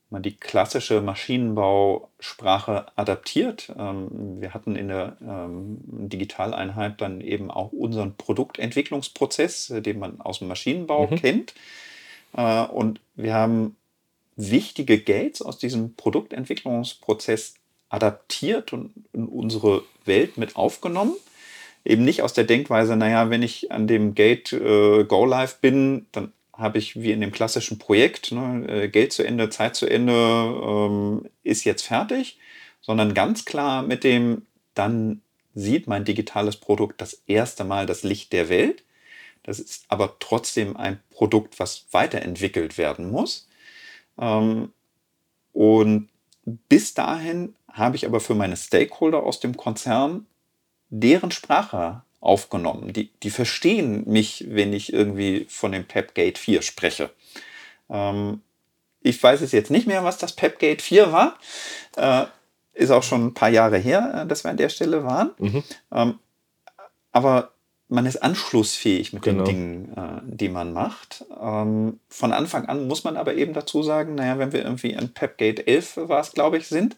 [0.10, 3.74] mal die klassische Maschinenbausprache adaptiert.
[3.78, 10.22] Ähm, wir hatten in der ähm, Digitaleinheit dann eben auch unseren Produktentwicklungsprozess, äh, den man
[10.22, 11.16] aus dem Maschinenbau mhm.
[11.16, 11.56] kennt.
[12.38, 13.76] Äh, und wir haben
[14.36, 17.56] wichtige Gates aus diesem Produktentwicklungsprozess
[17.90, 21.16] adaptiert und in unsere Welt mit aufgenommen
[21.86, 26.06] eben nicht aus der Denkweise, naja, wenn ich an dem Gate äh, Go Live bin,
[26.12, 29.88] dann habe ich wie in dem klassischen Projekt, ne, äh, Geld zu Ende, Zeit zu
[29.88, 32.38] Ende, ähm, ist jetzt fertig,
[32.82, 35.22] sondern ganz klar mit dem, dann
[35.56, 38.84] sieht mein digitales Produkt das erste Mal das Licht der Welt.
[39.44, 43.48] Das ist aber trotzdem ein Produkt, was weiterentwickelt werden muss.
[44.20, 44.72] Ähm,
[45.54, 46.10] und
[46.46, 50.28] bis dahin habe ich aber für meine Stakeholder aus dem Konzern
[50.90, 52.94] deren Sprache aufgenommen.
[52.94, 57.10] Die, die verstehen mich, wenn ich irgendwie von dem Pepgate 4 spreche.
[57.90, 58.42] Ähm,
[59.02, 61.38] ich weiß es jetzt nicht mehr, was das Pepgate 4 war.
[61.98, 62.26] Äh,
[62.74, 65.32] ist auch schon ein paar Jahre her, äh, dass wir an der Stelle waren.
[65.38, 65.64] Mhm.
[65.92, 66.20] Ähm,
[67.12, 67.52] aber
[67.90, 69.44] man ist anschlussfähig mit genau.
[69.44, 71.26] den Dingen, äh, die man macht.
[71.40, 75.14] Ähm, von Anfang an muss man aber eben dazu sagen, naja, wenn wir irgendwie an
[75.14, 76.96] Pepgate 11 war es, glaube ich, sind,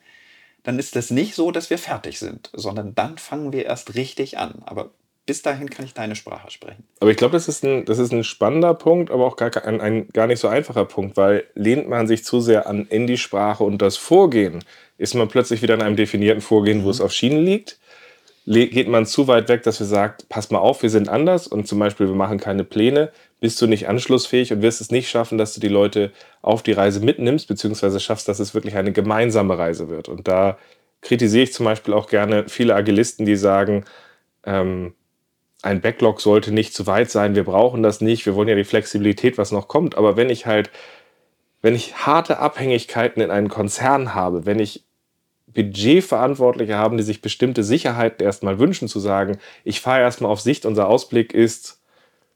[0.64, 4.38] dann ist das nicht so, dass wir fertig sind, sondern dann fangen wir erst richtig
[4.38, 4.62] an.
[4.66, 4.92] Aber
[5.26, 6.84] bis dahin kann ich deine Sprache sprechen.
[7.00, 9.82] Aber ich glaube, das, ist ein, das ist ein spannender Punkt, aber auch gar, ein,
[9.82, 13.18] ein gar nicht so einfacher Punkt, weil lehnt man sich zu sehr an in die
[13.18, 14.64] Sprache und das Vorgehen,
[14.98, 16.84] ist man plötzlich wieder in einem definierten Vorgehen, mhm.
[16.84, 17.80] wo es auf Schienen liegt.
[18.48, 21.68] Geht man zu weit weg, dass wir sagen, pass mal auf, wir sind anders und
[21.68, 25.40] zum Beispiel, wir machen keine Pläne, bist du nicht anschlussfähig und wirst es nicht schaffen,
[25.40, 26.12] dass du die Leute
[26.44, 30.10] auf die Reise mitnimmst, beziehungsweise schaffst, dass es wirklich eine gemeinsame Reise wird.
[30.10, 30.60] Und da
[31.02, 33.86] kritisiere ich zum Beispiel auch gerne viele Agilisten, die sagen,
[34.46, 34.94] ähm,
[35.66, 38.64] ein Backlog sollte nicht zu weit sein, wir brauchen das nicht, wir wollen ja die
[38.64, 39.98] Flexibilität, was noch kommt.
[39.98, 40.70] Aber wenn ich halt,
[41.62, 44.84] wenn ich harte Abhängigkeiten in einem Konzern habe, wenn ich
[45.48, 50.66] Budgetverantwortliche habe, die sich bestimmte Sicherheiten erstmal wünschen, zu sagen, ich fahre erstmal auf Sicht,
[50.66, 51.82] unser Ausblick ist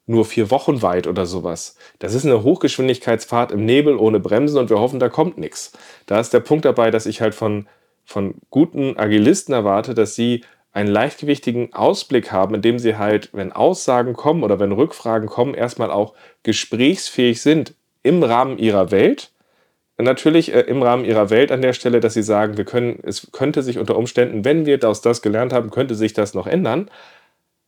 [0.07, 1.75] nur vier Wochen weit oder sowas.
[1.99, 5.73] Das ist eine Hochgeschwindigkeitsfahrt im Nebel ohne Bremsen und wir hoffen, da kommt nichts.
[6.07, 7.67] Da ist der Punkt dabei, dass ich halt von,
[8.05, 14.13] von guten Agilisten erwarte, dass sie einen leichtgewichtigen Ausblick haben, indem sie halt, wenn Aussagen
[14.13, 19.31] kommen oder wenn Rückfragen kommen, erstmal auch gesprächsfähig sind im Rahmen ihrer Welt.
[20.05, 23.31] natürlich äh, im Rahmen ihrer Welt an der Stelle, dass sie sagen, wir können, es
[23.31, 26.89] könnte sich unter Umständen, wenn wir aus das gelernt haben, könnte sich das noch ändern.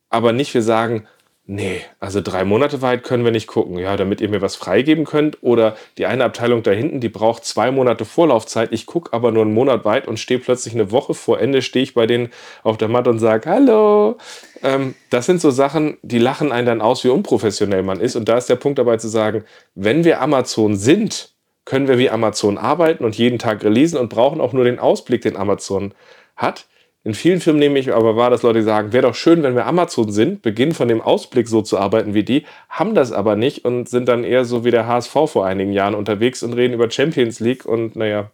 [0.08, 1.06] Aber nicht wir sagen,
[1.46, 5.04] nee, also drei Monate weit können wir nicht gucken, ja, damit ihr mir was freigeben
[5.04, 5.42] könnt.
[5.42, 8.72] Oder die eine Abteilung da hinten, die braucht zwei Monate Vorlaufzeit.
[8.72, 11.82] Ich gucke aber nur einen Monat weit und stehe plötzlich eine Woche vor Ende, stehe
[11.82, 12.30] ich bei denen
[12.62, 14.16] auf der Matte und sage, hallo.
[14.62, 18.16] Ähm, das sind so Sachen, die lachen einen dann aus, wie unprofessionell man ist.
[18.16, 21.32] Und da ist der Punkt dabei zu sagen, wenn wir Amazon sind,
[21.64, 25.22] können wir wie Amazon arbeiten und jeden Tag releasen und brauchen auch nur den Ausblick,
[25.22, 25.94] den Amazon
[26.36, 26.66] hat.
[27.04, 29.66] In vielen Firmen nehme ich aber wahr, dass Leute sagen, wäre doch schön, wenn wir
[29.66, 33.64] Amazon sind, beginnen von dem Ausblick so zu arbeiten wie die, haben das aber nicht
[33.64, 36.88] und sind dann eher so wie der HSV vor einigen Jahren unterwegs und reden über
[36.90, 38.30] Champions League und naja,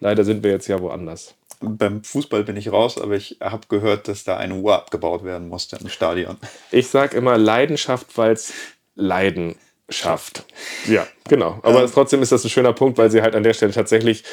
[0.00, 1.34] leider sind wir jetzt ja woanders.
[1.60, 5.48] Beim Fußball bin ich raus, aber ich habe gehört, dass da eine Uhr abgebaut werden
[5.48, 6.36] musste im Stadion.
[6.70, 8.52] Ich sage immer Leidenschaft, weil es
[8.94, 9.56] Leiden
[9.88, 10.44] schafft.
[10.86, 11.58] Ja, genau.
[11.62, 14.24] Aber ähm, trotzdem ist das ein schöner Punkt, weil sie halt an der Stelle tatsächlich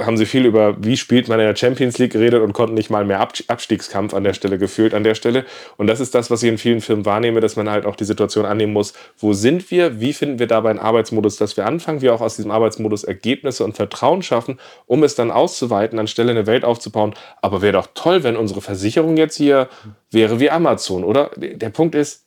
[0.00, 2.90] haben sie viel über, wie spielt man in der Champions League geredet und konnten nicht
[2.90, 5.44] mal mehr Abstiegskampf an der Stelle gefühlt an der Stelle.
[5.76, 8.04] Und das ist das, was ich in vielen Firmen wahrnehme, dass man halt auch die
[8.04, 12.00] Situation annehmen muss, wo sind wir, wie finden wir dabei einen Arbeitsmodus, dass wir anfangen,
[12.00, 16.46] wir auch aus diesem Arbeitsmodus Ergebnisse und Vertrauen schaffen, um es dann auszuweiten, anstelle eine
[16.46, 17.14] Welt aufzubauen.
[17.40, 19.68] Aber wäre doch toll, wenn unsere Versicherung jetzt hier
[20.10, 21.30] wäre wie Amazon, oder?
[21.36, 22.24] Der Punkt ist,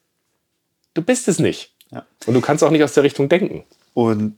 [0.94, 1.74] du bist es nicht.
[1.92, 2.06] Ja.
[2.26, 3.64] Und du kannst auch nicht aus der Richtung denken.
[3.94, 4.38] Und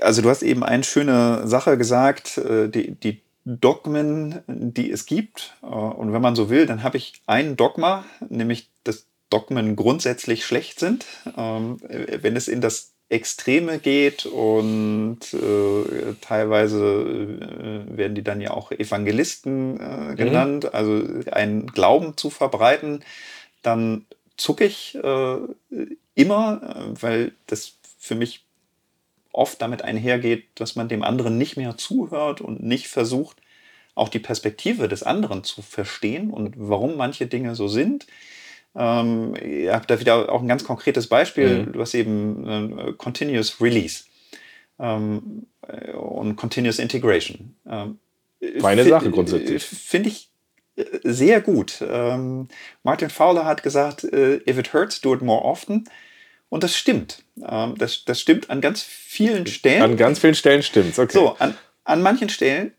[0.00, 5.54] also du hast eben eine schöne Sache gesagt, äh, die, die Dogmen, die es gibt.
[5.62, 10.44] Äh, und wenn man so will, dann habe ich ein Dogma, nämlich dass Dogmen grundsätzlich
[10.44, 11.06] schlecht sind.
[11.36, 18.50] Ähm, wenn es in das Extreme geht und äh, teilweise äh, werden die dann ja
[18.50, 20.16] auch Evangelisten äh, mhm.
[20.16, 20.70] genannt, mhm.
[20.72, 23.02] also einen Glauben zu verbreiten,
[23.62, 24.96] dann zucke ich
[26.14, 28.46] immer, weil das für mich
[29.38, 33.38] oft damit einhergeht, dass man dem anderen nicht mehr zuhört und nicht versucht,
[33.94, 38.06] auch die Perspektive des anderen zu verstehen und warum manche Dinge so sind.
[38.74, 41.66] Ähm, ihr habt da wieder auch ein ganz konkretes Beispiel.
[41.66, 41.72] Mhm.
[41.72, 44.04] Du hast eben äh, Continuous Release
[44.78, 47.56] ähm, äh, und Continuous Integration.
[47.68, 47.98] Ähm,
[48.60, 49.64] Meine Sache grundsätzlich.
[49.64, 50.30] Finde ich
[50.76, 51.82] äh, sehr gut.
[51.88, 52.48] Ähm,
[52.82, 55.84] Martin Fowler hat gesagt, if it hurts, do it more often.
[56.48, 57.22] Und das stimmt.
[57.46, 59.82] Ähm, das, das stimmt an ganz vielen Stellen.
[59.82, 61.12] An ganz vielen Stellen stimmt es, okay.
[61.12, 62.72] So, an, an manchen Stellen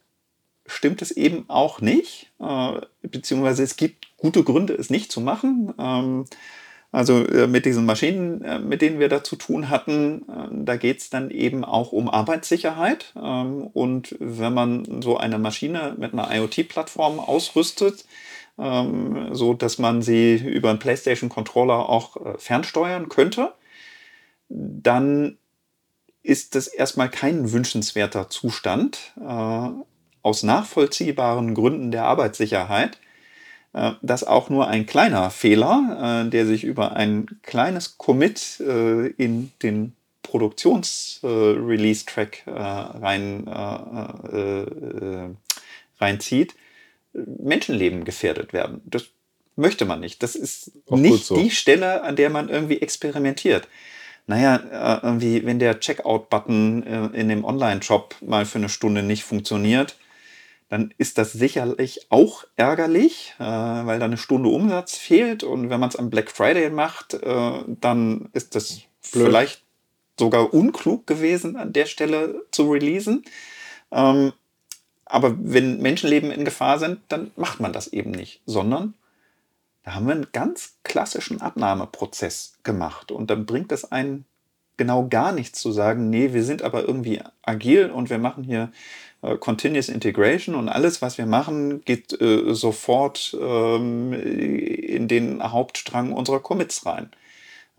[0.69, 5.73] stimmt es eben auch nicht, äh, beziehungsweise es gibt gute Gründe, es nicht zu machen.
[5.79, 6.25] Ähm,
[6.91, 10.25] also äh, mit diesen Maschinen, äh, mit denen wir da zu tun hatten,
[10.65, 13.13] da geht es dann eben auch um Arbeitssicherheit.
[13.15, 18.05] Ähm, und wenn man so eine Maschine mit einer IoT-Plattform ausrüstet,
[19.32, 23.53] so dass man sie über einen PlayStation-Controller auch fernsteuern könnte,
[24.49, 25.38] dann
[26.21, 29.69] ist das erstmal kein wünschenswerter Zustand äh,
[30.21, 32.99] aus nachvollziehbaren Gründen der Arbeitssicherheit,
[33.73, 39.07] äh, dass auch nur ein kleiner Fehler, äh, der sich über ein kleines Commit äh,
[39.07, 45.29] in den Produktions-Release-Track äh, rein, äh,
[45.99, 46.55] reinzieht,
[47.13, 48.81] Menschenleben gefährdet werden.
[48.85, 49.05] Das
[49.55, 50.21] möchte man nicht.
[50.21, 51.35] Das ist auch nicht so.
[51.35, 53.67] die Stelle, an der man irgendwie experimentiert
[54.30, 59.24] naja, äh, irgendwie, wenn der Checkout-Button äh, in dem Online-Shop mal für eine Stunde nicht
[59.24, 59.98] funktioniert,
[60.70, 65.44] dann ist das sicherlich auch ärgerlich, äh, weil da eine Stunde Umsatz fehlt.
[65.44, 69.26] Und wenn man es am Black Friday macht, dann ist das Blöd.
[69.26, 69.63] vielleicht
[70.20, 73.24] sogar unklug gewesen, an der Stelle zu releasen.
[73.92, 74.34] Ähm,
[75.06, 78.94] aber wenn Menschenleben in Gefahr sind, dann macht man das eben nicht, sondern
[79.89, 83.12] da haben wir einen ganz klassischen Abnahmeprozess gemacht.
[83.12, 84.25] Und dann bringt es einen
[84.78, 88.71] genau gar nichts zu sagen, nee, wir sind aber irgendwie agil und wir machen hier
[89.23, 96.13] äh, Continuous Integration und alles, was wir machen, geht äh, sofort ähm, in den Hauptstrang
[96.13, 97.10] unserer Commits rein.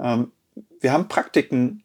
[0.01, 0.33] Ähm,
[0.81, 1.85] wir haben Praktiken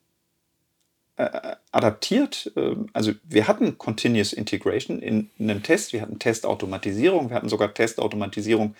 [1.17, 2.51] äh, adaptiert.
[2.55, 7.47] Ähm, also wir hatten Continuous Integration in, in einem Test, wir hatten Testautomatisierung, wir hatten
[7.47, 8.75] sogar Testautomatisierung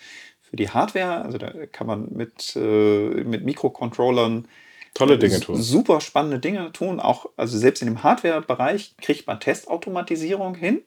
[0.48, 1.24] für die Hardware.
[1.24, 4.48] Also da kann man mit, äh, mit Mikrocontrollern
[4.94, 5.60] tolle Dinge tun.
[5.60, 7.00] Super spannende Dinge tun.
[7.00, 10.82] Auch, also selbst in dem Hardware-Bereich kriegt man Testautomatisierung hin.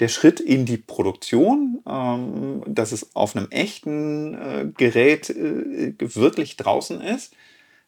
[0.00, 6.56] Der Schritt in die Produktion, ähm, dass es auf einem echten äh, Gerät äh, wirklich
[6.56, 7.34] draußen ist,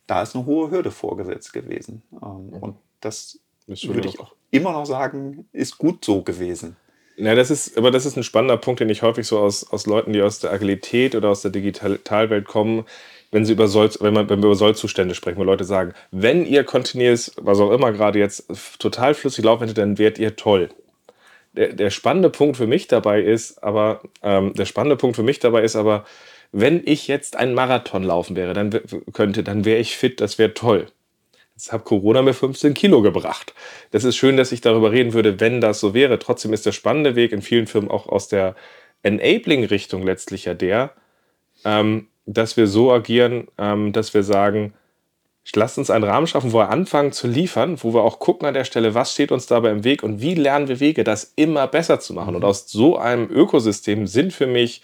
[0.06, 2.02] da ist eine hohe Hürde vorgesetzt gewesen.
[2.12, 6.76] Ähm, und das würde ich auch immer noch sagen, ist gut so gewesen
[7.22, 9.86] Ja, das ist, aber das ist ein spannender Punkt, den ich häufig so aus, aus
[9.86, 12.84] Leuten, die aus der Agilität oder aus der Digitalwelt kommen,
[13.30, 16.44] wenn sie über Soll, wenn, man, wenn wir über Sollzustände sprechen, wo Leute sagen, wenn
[16.44, 18.48] ihr kontinuierlich, was auch immer gerade jetzt
[18.80, 20.70] total flüssig laufen dann werdet ihr toll.
[21.52, 25.38] Der, der spannende Punkt für mich dabei ist, aber ähm, der spannende Punkt für mich
[25.38, 26.04] dabei ist aber,
[26.50, 28.80] wenn ich jetzt einen Marathon laufen wäre, dann
[29.12, 30.86] könnte, dann wäre ich fit, das wäre toll.
[31.54, 33.54] Jetzt hat Corona mir 15 Kilo gebracht.
[33.90, 36.18] Das ist schön, dass ich darüber reden würde, wenn das so wäre.
[36.18, 38.54] Trotzdem ist der spannende Weg in vielen Firmen auch aus der
[39.02, 40.92] Enabling-Richtung letztlich ja der,
[41.64, 44.74] ähm, dass wir so agieren, ähm, dass wir sagen,
[45.54, 48.54] lasst uns einen Rahmen schaffen, wo wir anfangen zu liefern, wo wir auch gucken an
[48.54, 51.66] der Stelle, was steht uns dabei im Weg und wie lernen wir Wege, das immer
[51.66, 52.34] besser zu machen.
[52.34, 52.48] Und mhm.
[52.48, 54.82] aus so einem Ökosystem sind für mich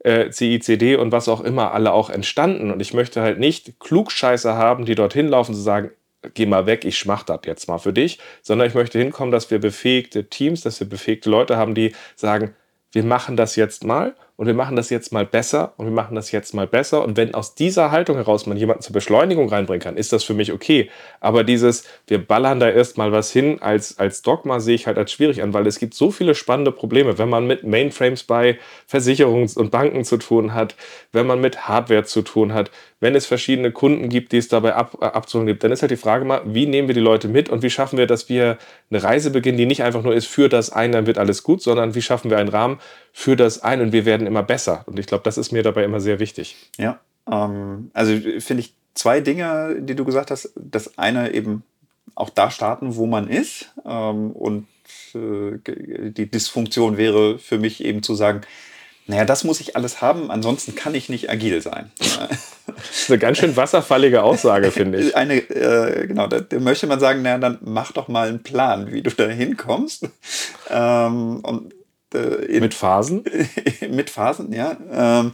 [0.00, 2.70] äh, CICD und was auch immer alle auch entstanden.
[2.70, 5.90] Und ich möchte halt nicht Klugscheißer haben, die dorthin laufen zu sagen,
[6.34, 9.50] geh mal weg, ich schmach das jetzt mal für dich, sondern ich möchte hinkommen, dass
[9.50, 12.54] wir befähigte Teams, dass wir befähigte Leute haben, die sagen,
[12.92, 16.14] wir machen das jetzt mal und wir machen das jetzt mal besser und wir machen
[16.14, 17.02] das jetzt mal besser.
[17.02, 20.34] Und wenn aus dieser Haltung heraus man jemanden zur Beschleunigung reinbringen kann, ist das für
[20.34, 20.90] mich okay.
[21.20, 25.10] Aber dieses, wir ballern da erstmal was hin, als, als Dogma sehe ich halt als
[25.10, 28.58] schwierig an, weil es gibt so viele spannende Probleme, wenn man mit Mainframes bei
[28.90, 30.76] Versicherungs- und Banken zu tun hat,
[31.12, 34.74] wenn man mit Hardware zu tun hat, wenn es verschiedene Kunden gibt, die es dabei
[34.74, 37.28] ab, äh, abzuholen gibt, dann ist halt die Frage mal, wie nehmen wir die Leute
[37.28, 38.58] mit und wie schaffen wir, dass wir
[38.90, 41.62] eine Reise beginnen, die nicht einfach nur ist, für das ein, dann wird alles gut,
[41.62, 42.78] sondern wie schaffen wir einen Rahmen
[43.12, 44.84] für das ein und wir werden immer besser.
[44.86, 46.56] Und ich glaube, das ist mir dabei immer sehr wichtig.
[46.78, 50.52] Ja, ähm, also finde ich zwei Dinge, die du gesagt hast.
[50.56, 51.62] Das eine eben
[52.14, 54.66] auch da starten, wo man ist ähm, und
[55.14, 55.58] äh,
[56.10, 58.40] die Dysfunktion wäre für mich eben zu sagen,
[59.06, 61.90] naja, das muss ich alles haben, ansonsten kann ich nicht agil sein.
[62.66, 65.16] Das ist eine ganz schön wasserfallige Aussage, finde ich.
[65.16, 69.02] Eine, äh, genau, da, möchte man sagen, naja, dann mach doch mal einen Plan, wie
[69.02, 70.08] du da hinkommst.
[70.68, 71.72] Ähm, und,
[72.12, 73.24] äh, in, mit Phasen?
[73.90, 74.76] mit Phasen, ja.
[74.92, 75.32] Ähm,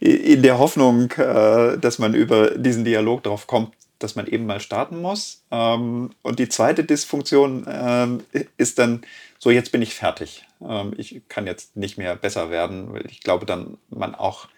[0.00, 4.60] in der Hoffnung, äh, dass man über diesen Dialog drauf kommt, dass man eben mal
[4.60, 5.44] starten muss.
[5.50, 8.20] Ähm, und die zweite Dysfunktion ähm,
[8.56, 9.02] ist dann,
[9.38, 10.44] so jetzt bin ich fertig.
[10.66, 14.48] Ähm, ich kann jetzt nicht mehr besser werden, weil ich glaube, dann man auch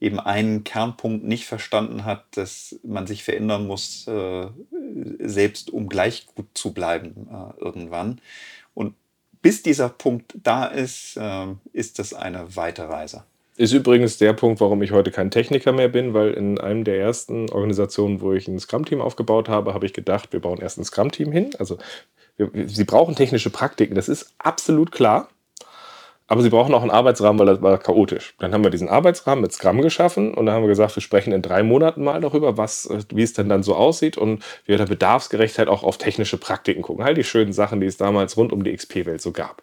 [0.00, 4.46] eben einen Kernpunkt nicht verstanden hat, dass man sich verändern muss, äh,
[5.18, 8.20] selbst um gleich gut zu bleiben äh, irgendwann.
[8.74, 8.94] Und
[9.40, 13.24] bis dieser Punkt da ist, äh, ist das eine weite Reise.
[13.56, 16.98] Ist übrigens der Punkt, warum ich heute kein Techniker mehr bin, weil in einem der
[16.98, 20.84] ersten Organisationen, wo ich ein Scrum-Team aufgebaut habe, habe ich gedacht, wir bauen erst ein
[20.84, 21.50] Scrum-Team hin.
[21.58, 21.78] Also
[22.36, 25.30] wir, sie brauchen technische Praktiken, das ist absolut klar.
[26.28, 28.34] Aber sie brauchen auch einen Arbeitsrahmen, weil das war chaotisch.
[28.38, 31.32] Dann haben wir diesen Arbeitsrahmen mit Scrum geschaffen und dann haben wir gesagt, wir sprechen
[31.32, 34.86] in drei Monaten mal darüber, was, wie es denn dann so aussieht und wir der
[34.86, 37.04] Bedarfsgerechtheit auch auf technische Praktiken gucken.
[37.04, 39.62] Halt die schönen Sachen, die es damals rund um die XP-Welt so gab.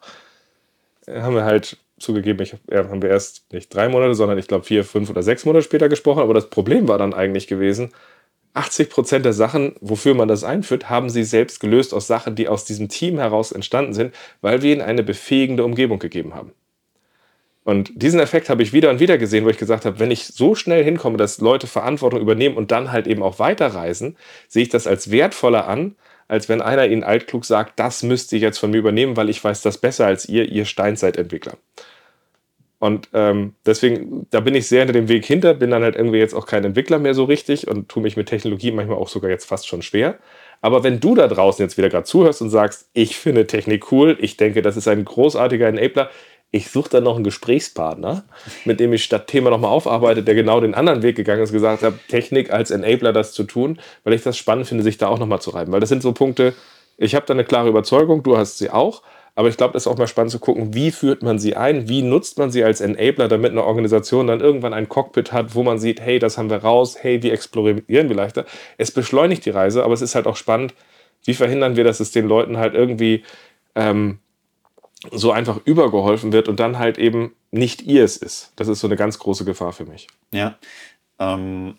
[1.06, 4.48] Dann haben wir halt zugegeben, ich, ja, haben wir erst nicht drei Monate, sondern ich
[4.48, 6.22] glaube vier, fünf oder sechs Monate später gesprochen.
[6.22, 7.92] Aber das Problem war dann eigentlich gewesen,
[8.54, 12.48] 80 Prozent der Sachen, wofür man das einführt, haben sie selbst gelöst aus Sachen, die
[12.48, 16.54] aus diesem Team heraus entstanden sind, weil wir ihnen eine befähigende Umgebung gegeben haben.
[17.64, 20.26] Und diesen Effekt habe ich wieder und wieder gesehen, wo ich gesagt habe, wenn ich
[20.26, 24.18] so schnell hinkomme, dass Leute Verantwortung übernehmen und dann halt eben auch weiterreisen,
[24.50, 25.96] sehe ich das als wertvoller an,
[26.28, 29.42] als wenn einer ihnen altklug sagt, das müsst ihr jetzt von mir übernehmen, weil ich
[29.44, 31.58] weiß das besser als ihr, ihr Steinzeitentwickler.
[32.84, 36.18] Und ähm, deswegen, da bin ich sehr hinter dem Weg hinter, bin dann halt irgendwie
[36.18, 39.32] jetzt auch kein Entwickler mehr so richtig und tue mich mit Technologie manchmal auch sogar
[39.32, 40.20] jetzt fast schon schwer.
[40.60, 44.18] Aber wenn du da draußen jetzt wieder gerade zuhörst und sagst, ich finde Technik cool,
[44.20, 46.10] ich denke, das ist ein großartiger Enabler,
[46.52, 48.26] ich suche dann noch einen Gesprächspartner,
[48.66, 51.84] mit dem ich das Thema nochmal aufarbeite, der genau den anderen Weg gegangen ist, gesagt
[51.84, 55.20] hat, Technik als Enabler das zu tun, weil ich das spannend finde, sich da auch
[55.20, 55.72] nochmal zu reiben.
[55.72, 56.54] Weil das sind so Punkte,
[56.98, 59.04] ich habe da eine klare Überzeugung, du hast sie auch,
[59.36, 61.90] aber ich glaube, es ist auch mal spannend zu gucken, wie führt man sie ein,
[61.90, 65.64] wie nutzt man sie als Enabler, damit eine Organisation dann irgendwann ein Cockpit hat, wo
[65.64, 68.46] man sieht, hey, das haben wir raus, hey, wie explorieren wir leichter.
[68.78, 70.76] Es beschleunigt die Reise, aber es ist halt auch spannend,
[71.26, 73.24] wie verhindern wir, dass es den Leuten halt irgendwie
[73.76, 74.20] ähm,
[75.12, 78.54] so einfach übergeholfen wird und dann halt eben nicht ihr es ist.
[78.56, 80.08] Das ist so eine ganz große Gefahr für mich.
[80.32, 80.58] Ja,
[81.20, 81.78] ähm,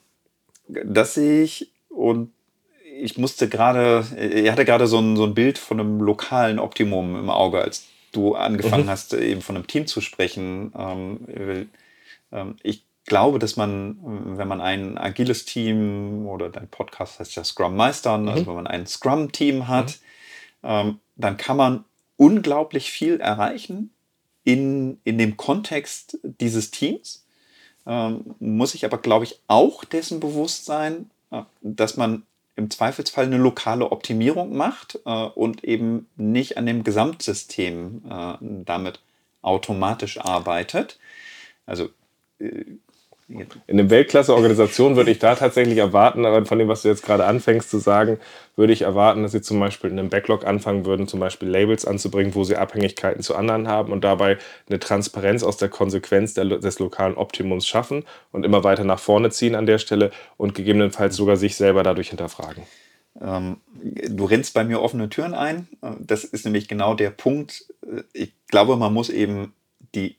[0.67, 2.33] das sehe ich und
[3.01, 7.17] ich musste gerade, er hatte gerade so ein, so ein Bild von einem lokalen Optimum
[7.17, 8.91] im Auge, als du angefangen mhm.
[8.91, 10.73] hast, eben von einem Team zu sprechen.
[10.79, 11.69] Ähm,
[12.33, 13.99] ähm, ich glaube, dass man,
[14.39, 18.29] wenn man ein agiles Team oder dein Podcast heißt ja Scrum Meistern, mhm.
[18.29, 19.99] also wenn man ein Scrum-Team hat,
[20.63, 20.69] mhm.
[20.69, 21.85] ähm, dann kann man
[22.17, 23.91] unglaublich viel erreichen
[24.45, 27.27] in, in dem Kontext dieses Teams.
[27.87, 32.23] Ähm, muss ich aber, glaube ich, auch dessen bewusst sein, äh, dass man
[32.57, 39.01] im Zweifelsfall eine lokale Optimierung macht äh, und eben nicht an dem Gesamtsystem äh, damit
[39.43, 40.99] automatisch arbeitet.
[41.67, 41.91] Also
[42.39, 42.65] äh,
[43.27, 47.25] in einer Weltklasse-Organisation würde ich da tatsächlich erwarten, aber von dem, was du jetzt gerade
[47.25, 48.19] anfängst zu sagen,
[48.55, 51.87] würde ich erwarten, dass sie zum Beispiel in einem Backlog anfangen würden, zum Beispiel Labels
[51.87, 54.37] anzubringen, wo sie Abhängigkeiten zu anderen haben und dabei
[54.69, 59.31] eine Transparenz aus der Konsequenz der, des lokalen Optimums schaffen und immer weiter nach vorne
[59.31, 62.65] ziehen an der Stelle und gegebenenfalls sogar sich selber dadurch hinterfragen.
[63.21, 65.69] Ähm, du rennst bei mir offene Türen ein.
[65.99, 67.65] Das ist nämlich genau der Punkt.
[68.13, 69.55] Ich glaube, man muss eben
[69.95, 70.17] die,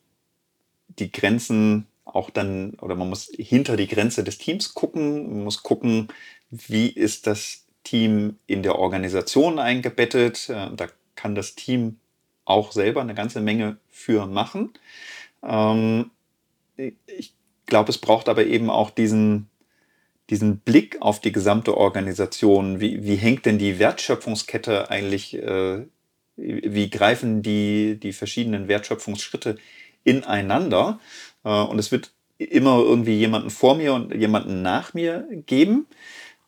[0.98, 5.64] die Grenzen auch dann, oder man muss hinter die Grenze des Teams gucken, man muss
[5.64, 6.08] gucken,
[6.50, 10.50] wie ist das Team in der Organisation eingebettet.
[10.50, 12.00] Äh, da kann das Team
[12.44, 14.74] auch selber eine ganze Menge für machen.
[15.44, 16.12] Ähm,
[16.76, 17.34] ich
[17.66, 19.50] glaube, es braucht aber eben auch diesen,
[20.30, 22.80] diesen Blick auf die gesamte Organisation.
[22.80, 25.86] Wie, wie hängt denn die Wertschöpfungskette eigentlich, äh,
[26.36, 29.58] wie greifen die, die verschiedenen Wertschöpfungsschritte
[30.04, 31.00] ineinander?
[31.46, 35.88] Äh, und es wird immer irgendwie jemanden vor mir und jemanden nach mir geben.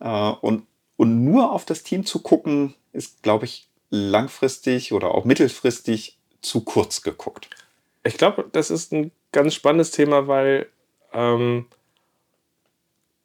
[0.01, 0.63] Äh, und,
[0.97, 6.61] und nur auf das Team zu gucken, ist, glaube ich, langfristig oder auch mittelfristig zu
[6.61, 7.49] kurz geguckt.
[8.03, 10.67] Ich glaube, das ist ein ganz spannendes Thema, weil
[11.13, 11.67] ähm,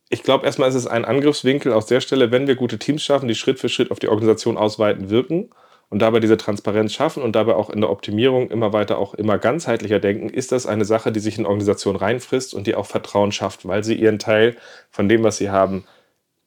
[0.08, 3.28] ich glaube, erstmal ist es ein Angriffswinkel aus der Stelle, wenn wir gute Teams schaffen,
[3.28, 5.50] die Schritt für Schritt auf die Organisation ausweiten wirken
[5.92, 9.36] und dabei diese Transparenz schaffen und dabei auch in der Optimierung immer weiter auch immer
[9.36, 13.30] ganzheitlicher denken, ist das eine Sache, die sich in Organisation reinfrisst und die auch Vertrauen
[13.30, 14.56] schafft, weil sie ihren Teil
[14.90, 15.84] von dem, was sie haben,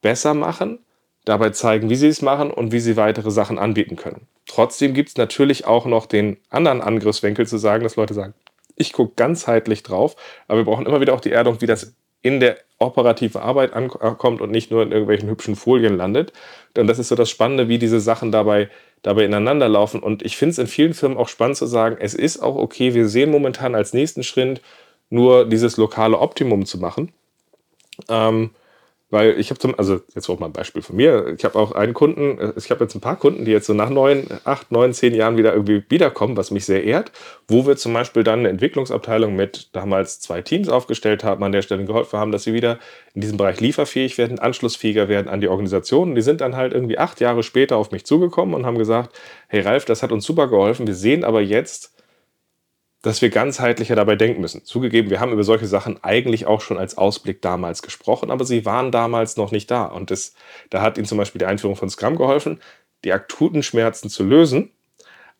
[0.02, 0.80] besser machen,
[1.24, 4.26] dabei zeigen, wie sie es machen und wie sie weitere Sachen anbieten können.
[4.48, 8.34] Trotzdem gibt es natürlich auch noch den anderen Angriffswinkel zu sagen, dass Leute sagen,
[8.74, 10.16] ich gucke ganzheitlich drauf,
[10.48, 14.40] aber wir brauchen immer wieder auch die Erdung, wie das in der operativen Arbeit ankommt
[14.40, 16.32] und nicht nur in irgendwelchen hübschen Folien landet.
[16.76, 18.68] Und das ist so das Spannende, wie diese Sachen dabei
[19.06, 20.00] dabei ineinander laufen.
[20.00, 22.92] Und ich finde es in vielen Firmen auch spannend zu sagen, es ist auch okay,
[22.92, 24.60] wir sehen momentan als nächsten Schritt
[25.10, 27.12] nur dieses lokale Optimum zu machen.
[28.08, 28.50] Ähm,
[29.08, 31.34] weil ich habe zum, also jetzt auch mal ein Beispiel von mir.
[31.36, 33.74] Ich habe auch einen Kunden, äh, ich habe jetzt ein paar Kunden, die jetzt so
[33.74, 37.12] nach neun, acht, neun, zehn Jahren wieder irgendwie wiederkommen, was mich sehr ehrt,
[37.46, 41.62] wo wir zum Beispiel dann eine Entwicklungsabteilung mit damals zwei Teams aufgestellt haben, an der
[41.62, 42.78] Stelle geholfen haben, dass sie wieder
[43.14, 46.14] in diesem Bereich lieferfähig werden, anschlussfähiger werden an die Organisation.
[46.14, 49.60] Die sind dann halt irgendwie acht Jahre später auf mich zugekommen und haben gesagt, hey
[49.60, 50.86] Ralf, das hat uns super geholfen.
[50.86, 51.96] Wir sehen aber jetzt,
[53.06, 54.64] dass wir ganzheitlicher dabei denken müssen.
[54.64, 58.66] Zugegeben, wir haben über solche Sachen eigentlich auch schon als Ausblick damals gesprochen, aber sie
[58.66, 59.84] waren damals noch nicht da.
[59.84, 60.34] Und das,
[60.70, 62.58] da hat ihnen zum Beispiel die Einführung von Scrum geholfen,
[63.04, 64.72] die akuten Schmerzen zu lösen.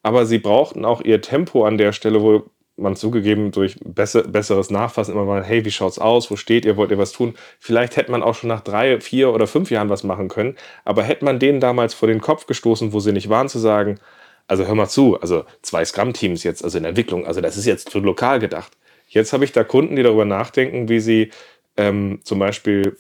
[0.05, 4.71] Aber sie brauchten auch ihr Tempo an der Stelle, wo man zugegeben durch besser, besseres
[4.71, 6.31] Nachfassen immer mal, hey, wie schaut's aus?
[6.31, 6.77] Wo steht ihr?
[6.77, 7.35] Wollt ihr was tun?
[7.59, 10.55] Vielleicht hätte man auch schon nach drei, vier oder fünf Jahren was machen können.
[10.85, 13.99] Aber hätte man denen damals vor den Kopf gestoßen, wo sie nicht waren, zu sagen,
[14.47, 17.91] also hör mal zu, also zwei Scrum-Teams jetzt, also in Entwicklung, also das ist jetzt
[17.91, 18.73] für lokal gedacht.
[19.09, 21.31] Jetzt habe ich da Kunden, die darüber nachdenken, wie sie
[21.77, 22.97] ähm, zum Beispiel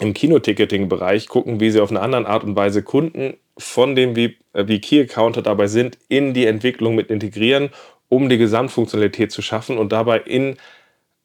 [0.00, 4.36] im Kinoticketing-Bereich gucken, wie sie auf eine andere Art und Weise Kunden von dem wie,
[4.52, 7.70] äh, wie Key-Accounter dabei sind, in die Entwicklung mit integrieren,
[8.08, 10.56] um die Gesamtfunktionalität zu schaffen und dabei in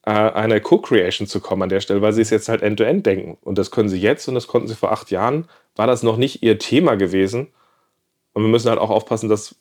[0.06, 3.04] äh, eine Co-Creation zu kommen an der Stelle, weil sie es jetzt halt end-to-end -End
[3.04, 3.38] denken.
[3.42, 5.50] Und das können sie jetzt und das konnten sie vor acht Jahren.
[5.76, 7.48] War das noch nicht ihr Thema gewesen?
[8.38, 9.56] Und wir müssen halt auch aufpassen, dass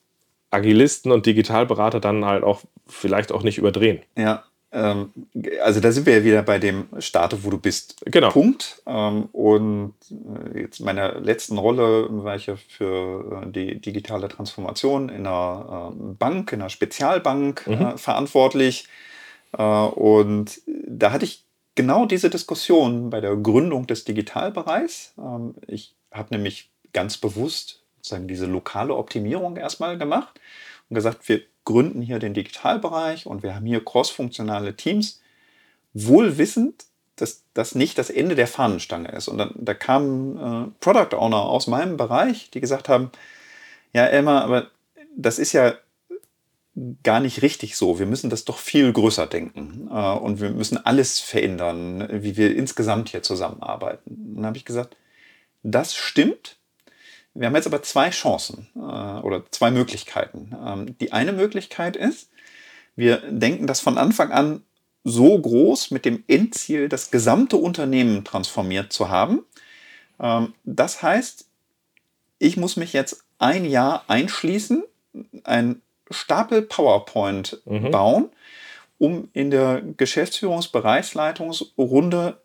[0.51, 4.03] Agilisten und Digitalberater dann halt auch vielleicht auch nicht überdrehen.
[4.18, 5.14] Ja, ähm,
[5.62, 7.97] also da sind wir ja wieder bei dem Starte, wo du bist.
[8.05, 8.29] Genau.
[8.29, 8.83] Punkt.
[8.85, 14.29] Ähm, und äh, jetzt in meiner letzten Rolle war ich ja für äh, die digitale
[14.29, 17.72] Transformation in einer äh, Bank, in einer Spezialbank mhm.
[17.72, 18.89] äh, verantwortlich.
[19.57, 21.47] Äh, und da hatte ich
[21.77, 25.14] genau diese Diskussion bei der Gründung des Digitalbereichs.
[25.16, 30.41] Ähm, ich habe nämlich ganz bewusst sozusagen diese lokale Optimierung erstmal gemacht
[30.89, 35.21] und gesagt, wir gründen hier den Digitalbereich und wir haben hier crossfunktionale Teams,
[35.93, 36.85] wohl wissend,
[37.17, 39.27] dass das nicht das Ende der Fahnenstange ist.
[39.27, 43.11] Und dann da kamen äh, Product Owner aus meinem Bereich, die gesagt haben,
[43.93, 44.71] ja Elmar, aber
[45.17, 45.75] das ist ja
[47.03, 47.99] gar nicht richtig so.
[47.99, 52.55] Wir müssen das doch viel größer denken äh, und wir müssen alles verändern, wie wir
[52.55, 54.11] insgesamt hier zusammenarbeiten.
[54.29, 54.97] Und dann habe ich gesagt,
[55.65, 56.56] das stimmt,
[57.39, 60.57] wir haben jetzt aber zwei Chancen äh, oder zwei Möglichkeiten.
[60.64, 62.30] Ähm, die eine Möglichkeit ist,
[62.97, 64.62] wir denken das von Anfang an
[65.05, 69.45] so groß mit dem Endziel, das gesamte Unternehmen transformiert zu haben.
[70.18, 71.47] Ähm, das heißt,
[72.39, 74.84] ich muss mich jetzt ein Jahr einschließen,
[75.45, 75.80] ein
[76.11, 77.91] Stapel PowerPoint mhm.
[77.91, 78.28] bauen,
[78.99, 82.41] um in der Geschäftsführungsbereichsleitungsrunde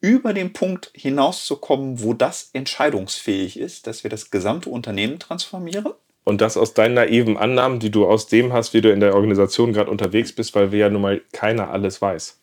[0.00, 5.92] über den Punkt hinauszukommen, wo das entscheidungsfähig ist, dass wir das gesamte Unternehmen transformieren.
[6.24, 9.14] Und das aus deinen naiven Annahmen, die du aus dem hast, wie du in der
[9.14, 12.38] Organisation gerade unterwegs bist, weil wir ja nun mal keiner alles weiß.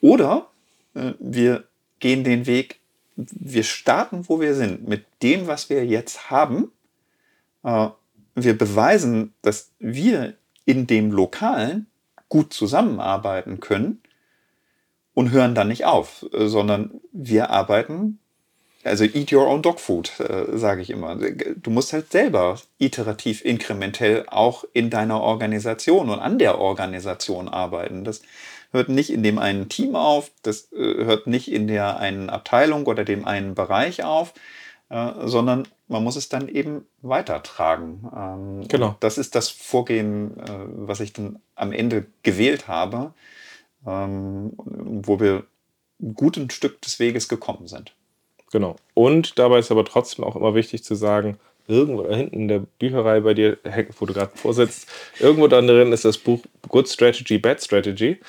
[0.00, 0.48] Oder
[0.94, 1.64] äh, wir
[2.00, 2.80] gehen den Weg,
[3.16, 6.72] wir starten, wo wir sind, mit dem, was wir jetzt haben.
[7.62, 7.88] Äh,
[8.34, 10.34] wir beweisen, dass wir
[10.64, 11.86] in dem Lokalen
[12.28, 14.00] gut zusammenarbeiten können
[15.14, 18.18] und hören dann nicht auf, äh, sondern wir arbeiten,
[18.84, 21.16] also eat your own dog food, äh, sage ich immer.
[21.16, 28.04] Du musst halt selber iterativ, inkrementell auch in deiner Organisation und an der Organisation arbeiten.
[28.04, 28.20] Das
[28.72, 32.84] hört nicht in dem einen Team auf, das äh, hört nicht in der einen Abteilung
[32.86, 34.34] oder dem einen Bereich auf,
[34.90, 38.10] äh, sondern man muss es dann eben weitertragen.
[38.14, 38.96] Ähm, genau.
[39.00, 43.14] Das ist das Vorgehen, äh, was ich dann am Ende gewählt habe,
[43.86, 45.44] ähm, wo wir
[46.00, 47.94] ein gutes Stück des Weges gekommen sind.
[48.52, 48.76] Genau.
[48.94, 53.20] Und dabei ist aber trotzdem auch immer wichtig zu sagen, irgendwo hinten in der Bücherei
[53.20, 53.58] bei dir,
[53.98, 58.20] wo du gerade vorsitzt, irgendwo da drin ist das Buch Good Strategy, Bad Strategy.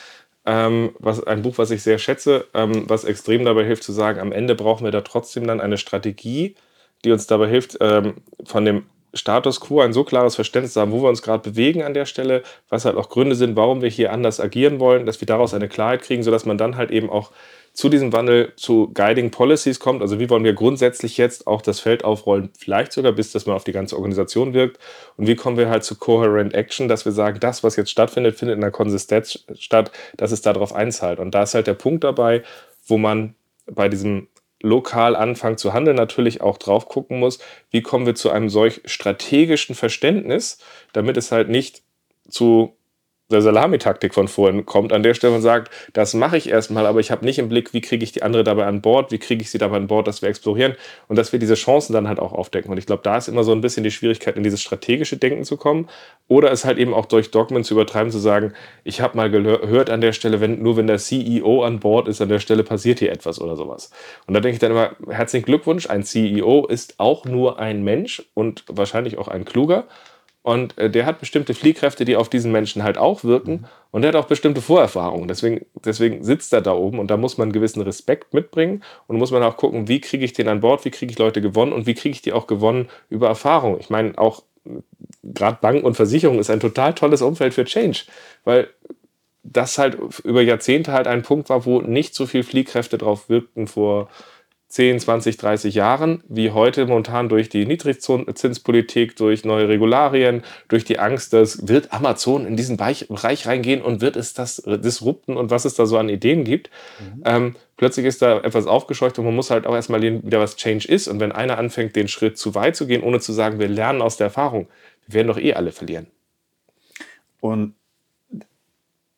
[0.47, 4.20] Ähm, was, ein Buch, was ich sehr schätze, ähm, was extrem dabei hilft zu sagen,
[4.20, 6.56] am Ende brauchen wir da trotzdem dann eine Strategie,
[7.03, 8.86] die uns dabei hilft, ähm, von dem
[9.16, 12.43] Status quo ein so klares Verständnis haben, wo wir uns gerade bewegen an der Stelle,
[12.70, 15.70] was halt auch Gründe sind, warum wir hier anders agieren wollen, dass wir daraus eine
[15.70, 17.32] Klarheit kriegen, sodass man dann halt eben auch
[17.76, 20.01] zu diesem Wandel zu Guiding Policies kommt.
[20.01, 23.53] Also wie wollen wir grundsätzlich jetzt auch das Feld aufrollen, vielleicht sogar bis das mal
[23.53, 24.80] auf die ganze Organisation wirkt.
[25.18, 28.36] Und wie kommen wir halt zu Coherent Action, dass wir sagen, das, was jetzt stattfindet,
[28.38, 31.20] findet in der Konsistenz statt, dass es darauf einzahlt.
[31.20, 32.43] Und da ist halt der Punkt dabei,
[32.88, 33.36] wo man
[33.70, 34.28] bei diesem
[34.66, 37.39] lokal anfangen zu handeln, natürlich auch drauf gucken muss,
[37.70, 40.57] wie kommen wir zu einem solch strategischen Verständnis,
[40.93, 41.84] damit es halt nicht
[42.28, 42.75] zu
[43.32, 47.00] der Salamitaktik von vorhin kommt, an der Stelle und sagt, das mache ich erstmal, aber
[47.00, 49.42] ich habe nicht im Blick, wie kriege ich die andere dabei an Bord, wie kriege
[49.42, 50.76] ich sie dabei an Bord, dass wir explorieren
[51.08, 52.70] und dass wir diese Chancen dann halt auch aufdecken.
[52.70, 55.44] Und ich glaube, da ist immer so ein bisschen die Schwierigkeit, in dieses strategische Denken
[55.44, 55.90] zu kommen
[56.28, 58.54] oder es halt eben auch durch Dogmen zu übertreiben, zu sagen,
[58.84, 62.22] ich habe mal gehört an der Stelle, wenn, nur wenn der CEO an Bord ist,
[62.22, 63.90] an der Stelle passiert hier etwas oder sowas.
[64.28, 68.24] Und da denke ich dann immer, herzlichen Glückwunsch, ein CEO ist auch nur ein Mensch
[68.36, 69.88] und wahrscheinlich auch ein kluger.
[70.46, 73.52] Und äh, der hat bestimmte Fliehkräfte, die auf diesen Menschen halt auch wirken.
[73.52, 73.66] Mhm.
[73.89, 75.28] Und der hat auch bestimmte Vorerfahrungen.
[75.28, 78.84] Deswegen, deswegen sitzt er da oben und da muss man einen gewissen Respekt mitbringen.
[79.08, 81.41] Und muss man auch gucken, wie kriege ich den an Bord, wie kriege ich Leute
[81.41, 83.80] gewonnen und wie kriege ich die auch gewonnen über Erfahrung.
[83.80, 84.43] Ich meine, auch
[85.24, 88.04] gerade Banken und Versicherungen ist ein total tolles Umfeld für Change,
[88.43, 88.68] weil
[89.41, 93.66] das halt über Jahrzehnte halt ein Punkt war, wo nicht so viel Fliehkräfte drauf wirkten
[93.66, 94.10] vor
[94.76, 101.00] 10, 20, 30 Jahren, wie heute momentan durch die Niedrigzinspolitik, durch neue Regularien, durch die
[101.00, 105.64] Angst, dass wird Amazon in diesen Bereich reingehen und wird es das disrupten und was
[105.64, 106.70] es da so an Ideen gibt.
[107.00, 107.24] Mhm.
[107.24, 110.90] Ähm, plötzlich ist da etwas aufgescheucht und man muss halt auch erstmal wieder, was Change
[110.90, 111.08] ist.
[111.08, 114.02] Und wenn einer anfängt, den Schritt zu weit zu gehen, ohne zu sagen, wir lernen
[114.02, 114.68] aus der Erfahrung,
[115.08, 116.08] wir werden doch eh alle verlieren.
[117.40, 117.76] Und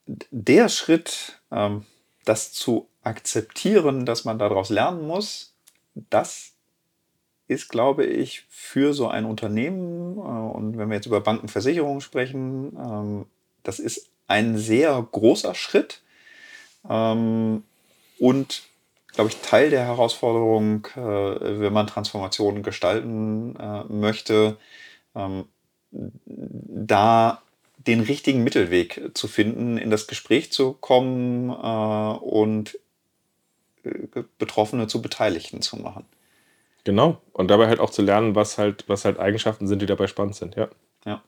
[0.06, 1.84] der Schritt, ähm,
[2.26, 5.54] das zu akzeptieren, dass man daraus lernen muss,
[6.10, 6.54] das
[7.48, 12.78] ist, glaube ich, für so ein Unternehmen, äh, und wenn wir jetzt über Bankenversicherungen sprechen,
[12.78, 13.26] ähm,
[13.64, 16.02] das ist ein sehr großer Schritt
[16.90, 17.64] ähm,
[18.20, 18.64] und,
[19.14, 24.58] glaube ich, Teil der Herausforderung, äh, wenn man Transformationen gestalten äh, möchte,
[25.16, 25.46] ähm,
[25.92, 27.42] da
[27.78, 32.78] den richtigen Mittelweg zu finden, in das Gespräch zu kommen und
[34.38, 36.06] Betroffene zu Beteiligten zu machen.
[36.84, 37.22] Genau.
[37.34, 40.36] Und dabei halt auch zu lernen, was halt, was halt Eigenschaften sind, die dabei spannend
[40.36, 40.70] sind, ja.
[41.06, 41.22] ja.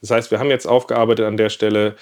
[0.00, 1.96] Das heißt, wir haben jetzt aufgearbeitet an der Stelle,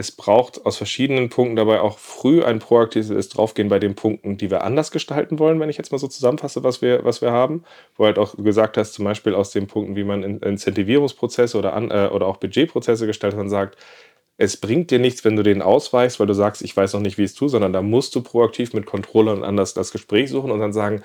[0.00, 4.50] es braucht aus verschiedenen Punkten dabei auch früh ein proaktives Draufgehen bei den Punkten, die
[4.50, 7.64] wir anders gestalten wollen, wenn ich jetzt mal so zusammenfasse, was wir, was wir haben.
[7.96, 11.90] Wo halt auch gesagt hast, zum Beispiel aus den Punkten, wie man Incentivierungsprozesse oder, an,
[11.90, 13.76] äh, oder auch Budgetprozesse gestaltet und sagt,
[14.40, 17.18] es bringt dir nichts, wenn du den ausweichst, weil du sagst, ich weiß noch nicht,
[17.18, 20.50] wie ich es tue, sondern da musst du proaktiv mit Controllern anders das Gespräch suchen
[20.50, 21.02] und dann sagen,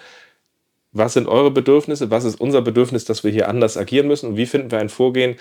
[0.93, 4.38] was sind eure Bedürfnisse, was ist unser Bedürfnis, dass wir hier anders agieren müssen und
[4.38, 5.36] wie finden wir ein Vorgehen,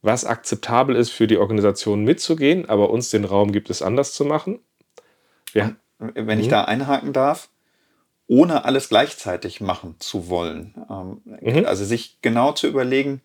[0.00, 4.24] was akzeptabel ist für die Organisation mitzugehen, aber uns den Raum gibt, es anders zu
[4.24, 4.58] machen.
[5.54, 5.76] Ja.
[6.00, 6.50] Wenn ich mhm.
[6.50, 7.50] da einhaken darf,
[8.26, 10.74] ohne alles gleichzeitig machen zu wollen.
[10.90, 11.66] Ähm, mhm.
[11.66, 13.20] Also sich genau zu überlegen,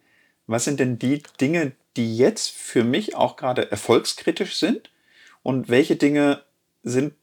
[0.48, 4.90] was sind denn die Dinge, die jetzt für mich auch gerade erfolgskritisch sind
[5.44, 6.42] und welche Dinge
[6.84, 7.14] sind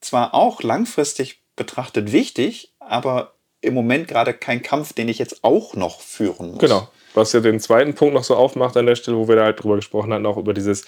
[0.00, 5.74] zwar auch langfristig betrachtet wichtig, aber im Moment gerade kein Kampf, den ich jetzt auch
[5.74, 6.60] noch führen muss.
[6.60, 6.88] Genau.
[7.14, 9.62] Was ja den zweiten Punkt noch so aufmacht an der Stelle, wo wir da halt
[9.62, 10.84] drüber gesprochen hatten, auch über dieses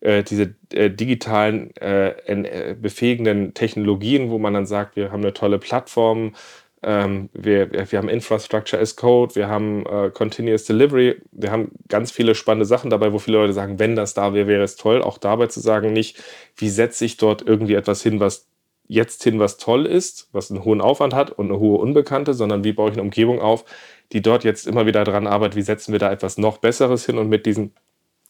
[0.00, 5.34] äh, diese äh, digitalen, äh, äh befähigenden Technologien, wo man dann sagt, wir haben eine
[5.34, 6.34] tolle Plattform,
[6.82, 12.10] Ähm, wir, wir haben Infrastructure as Code, wir haben äh, Continuous Delivery, wir haben ganz
[12.10, 15.02] viele spannende Sachen dabei, wo viele Leute sagen, wenn das da wäre, wäre es toll.
[15.02, 16.22] Auch dabei zu sagen, nicht,
[16.56, 18.48] wie setze ich dort irgendwie etwas hin, was
[18.90, 22.64] jetzt hin, was toll ist, was einen hohen Aufwand hat und eine hohe Unbekannte, sondern
[22.64, 23.64] wie baue ich eine Umgebung auf,
[24.12, 27.18] die dort jetzt immer wieder daran arbeitet, wie setzen wir da etwas noch Besseres hin
[27.18, 27.72] und mit diesen,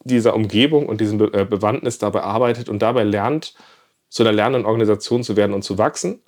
[0.05, 3.55] dieser Umgebung und diesem Be äh, Bewandtnis dabei arbeitet und dabei lernt,
[4.11, 6.21] zu einer lernenden Organisation zu werden und zu wachsen.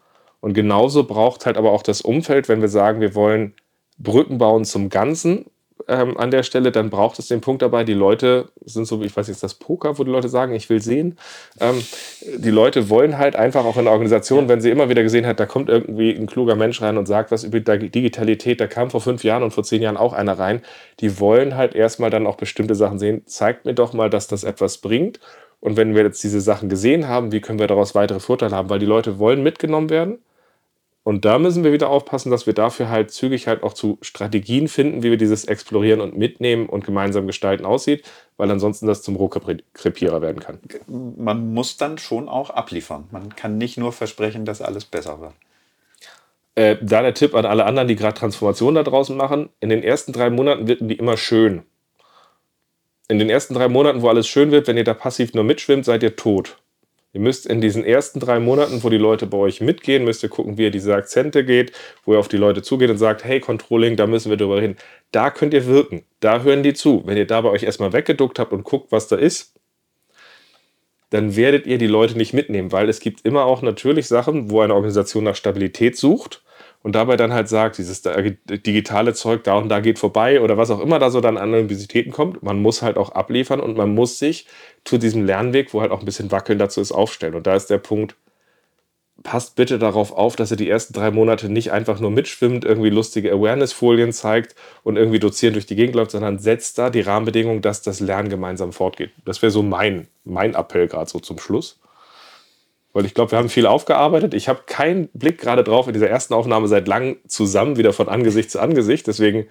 [0.42, 3.54] Und genauso braucht halt aber auch das Umfeld, wenn wir sagen, wir wollen
[3.96, 5.46] Brücken bauen zum Ganzen,
[5.88, 9.16] ähm, an der Stelle, dann braucht es den Punkt dabei, die Leute sind so, ich
[9.16, 11.16] weiß jetzt das Poker, wo die Leute sagen, ich will sehen.
[11.60, 11.82] Ähm,
[12.38, 15.38] die Leute wollen halt einfach auch in der Organisation, wenn sie immer wieder gesehen hat,
[15.38, 19.00] da kommt irgendwie ein kluger Mensch rein und sagt was über Digitalität, da kam vor
[19.00, 20.62] fünf Jahren und vor zehn Jahren auch einer rein,
[21.00, 23.22] die wollen halt erstmal dann auch bestimmte Sachen sehen.
[23.26, 25.20] Zeigt mir doch mal, dass das etwas bringt.
[25.60, 28.68] Und wenn wir jetzt diese Sachen gesehen haben, wie können wir daraus weitere Vorteile haben?
[28.68, 30.18] Weil die Leute wollen mitgenommen werden
[31.04, 34.68] und da müssen wir wieder aufpassen, dass wir dafür halt zügig halt auch zu Strategien
[34.68, 38.04] finden, wie wir dieses Explorieren und Mitnehmen und gemeinsam gestalten aussieht,
[38.36, 40.60] weil ansonsten das zum Rohkrepierer werden kann.
[40.86, 43.08] Man muss dann schon auch abliefern.
[43.10, 45.32] Man kann nicht nur versprechen, dass alles besser wird.
[46.54, 49.82] Äh, da der Tipp an alle anderen, die gerade Transformationen da draußen machen, in den
[49.82, 51.62] ersten drei Monaten wirken die immer schön.
[53.08, 55.84] In den ersten drei Monaten, wo alles schön wird, wenn ihr da passiv nur mitschwimmt,
[55.84, 56.61] seid ihr tot.
[57.14, 60.30] Ihr müsst in diesen ersten drei Monaten, wo die Leute bei euch mitgehen, müsst ihr
[60.30, 61.72] gucken, wie ihr diese Akzente geht,
[62.04, 64.76] wo ihr auf die Leute zugeht und sagt, hey, Controlling, da müssen wir drüber reden.
[65.10, 66.04] Da könnt ihr wirken.
[66.20, 67.02] Da hören die zu.
[67.04, 69.54] Wenn ihr da bei euch erstmal weggeduckt habt und guckt, was da ist,
[71.10, 74.62] dann werdet ihr die Leute nicht mitnehmen, weil es gibt immer auch natürlich Sachen, wo
[74.62, 76.42] eine Organisation nach Stabilität sucht
[76.82, 80.70] und dabei dann halt sagt, dieses digitale Zeug da und da geht vorbei oder was
[80.70, 83.94] auch immer da so dann an Universitäten kommt, man muss halt auch abliefern und man
[83.94, 84.46] muss sich
[84.84, 87.34] zu diesem Lernweg, wo halt auch ein bisschen Wackeln dazu ist, aufstellen.
[87.34, 88.16] Und da ist der Punkt,
[89.22, 92.90] passt bitte darauf auf, dass ihr die ersten drei Monate nicht einfach nur mitschwimmt, irgendwie
[92.90, 97.62] lustige Awareness-Folien zeigt und irgendwie dozierend durch die Gegend läuft, sondern setzt da die Rahmenbedingungen,
[97.62, 99.10] dass das Lernen gemeinsam fortgeht.
[99.24, 101.78] Das wäre so mein, mein Appell gerade so zum Schluss.
[102.92, 104.34] Weil ich glaube, wir haben viel aufgearbeitet.
[104.34, 108.08] Ich habe keinen Blick gerade drauf in dieser ersten Aufnahme seit langem zusammen, wieder von
[108.08, 109.06] Angesicht zu Angesicht.
[109.06, 109.46] Deswegen,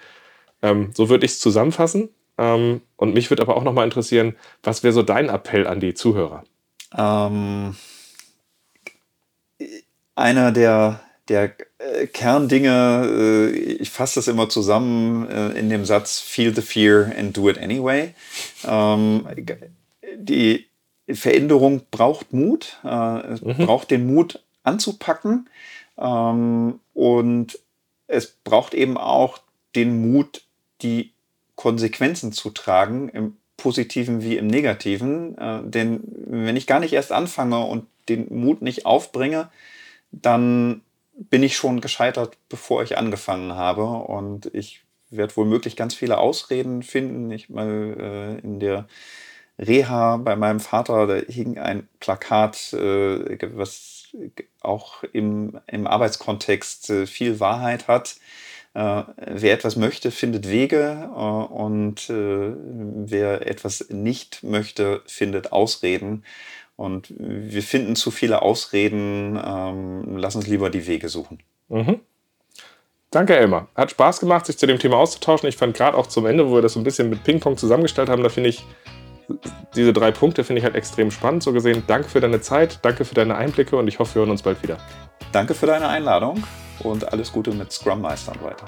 [0.62, 2.10] ähm, so würde ich es zusammenfassen.
[2.38, 5.94] Ähm, und mich würde aber auch nochmal interessieren, was wäre so dein Appell an die
[5.94, 6.44] Zuhörer?
[6.98, 7.76] Ähm,
[10.16, 16.20] einer der, der äh, Kerndinge, äh, ich fasse das immer zusammen äh, in dem Satz,
[16.20, 18.14] feel the fear and do it anyway.
[18.66, 19.28] Ähm,
[20.16, 20.68] die
[21.10, 23.58] Veränderung braucht Mut, äh, es mhm.
[23.58, 25.50] braucht den Mut anzupacken
[25.98, 27.60] ähm, und
[28.08, 29.40] es braucht eben auch
[29.76, 30.44] den Mut,
[30.82, 31.12] die
[31.56, 35.38] Konsequenzen zu tragen, im positiven wie im negativen.
[35.38, 39.50] Äh, denn wenn ich gar nicht erst anfange und den Mut nicht aufbringe,
[40.12, 40.82] dann
[41.14, 43.84] bin ich schon gescheitert, bevor ich angefangen habe.
[43.86, 47.32] Und ich werde womöglich ganz viele Ausreden finden.
[47.32, 48.88] Ich mal äh, in der
[49.62, 54.10] Reha bei meinem Vater, da hing ein Plakat, äh, was
[54.62, 58.16] auch im, im Arbeitskontext äh, viel Wahrheit hat.
[58.74, 66.24] Äh, wer etwas möchte, findet Wege und wer etwas nicht möchte, findet Ausreden.
[66.78, 69.40] Und wir finden zu viele Ausreden.
[69.44, 71.40] Ähm, lass uns lieber die Wege suchen.
[71.70, 72.00] Mhm.
[73.12, 73.68] Danke, Elmar.
[73.76, 75.48] Hat Spaß gemacht, sich zu dem Thema auszutauschen.
[75.50, 78.10] Ich fand gerade auch zum Ende, wo wir das so ein bisschen mit Ping-Pong zusammengestellt
[78.10, 78.64] haben, da finde ich,
[79.76, 81.44] diese drei Punkte finde ich halt extrem spannend.
[81.44, 84.32] So gesehen, danke für deine Zeit, danke für deine Einblicke und ich hoffe, wir hören
[84.32, 84.78] uns bald wieder.
[85.32, 86.44] Danke für deine Einladung
[86.80, 88.66] und alles Gute mit Scrum Meistern weiter.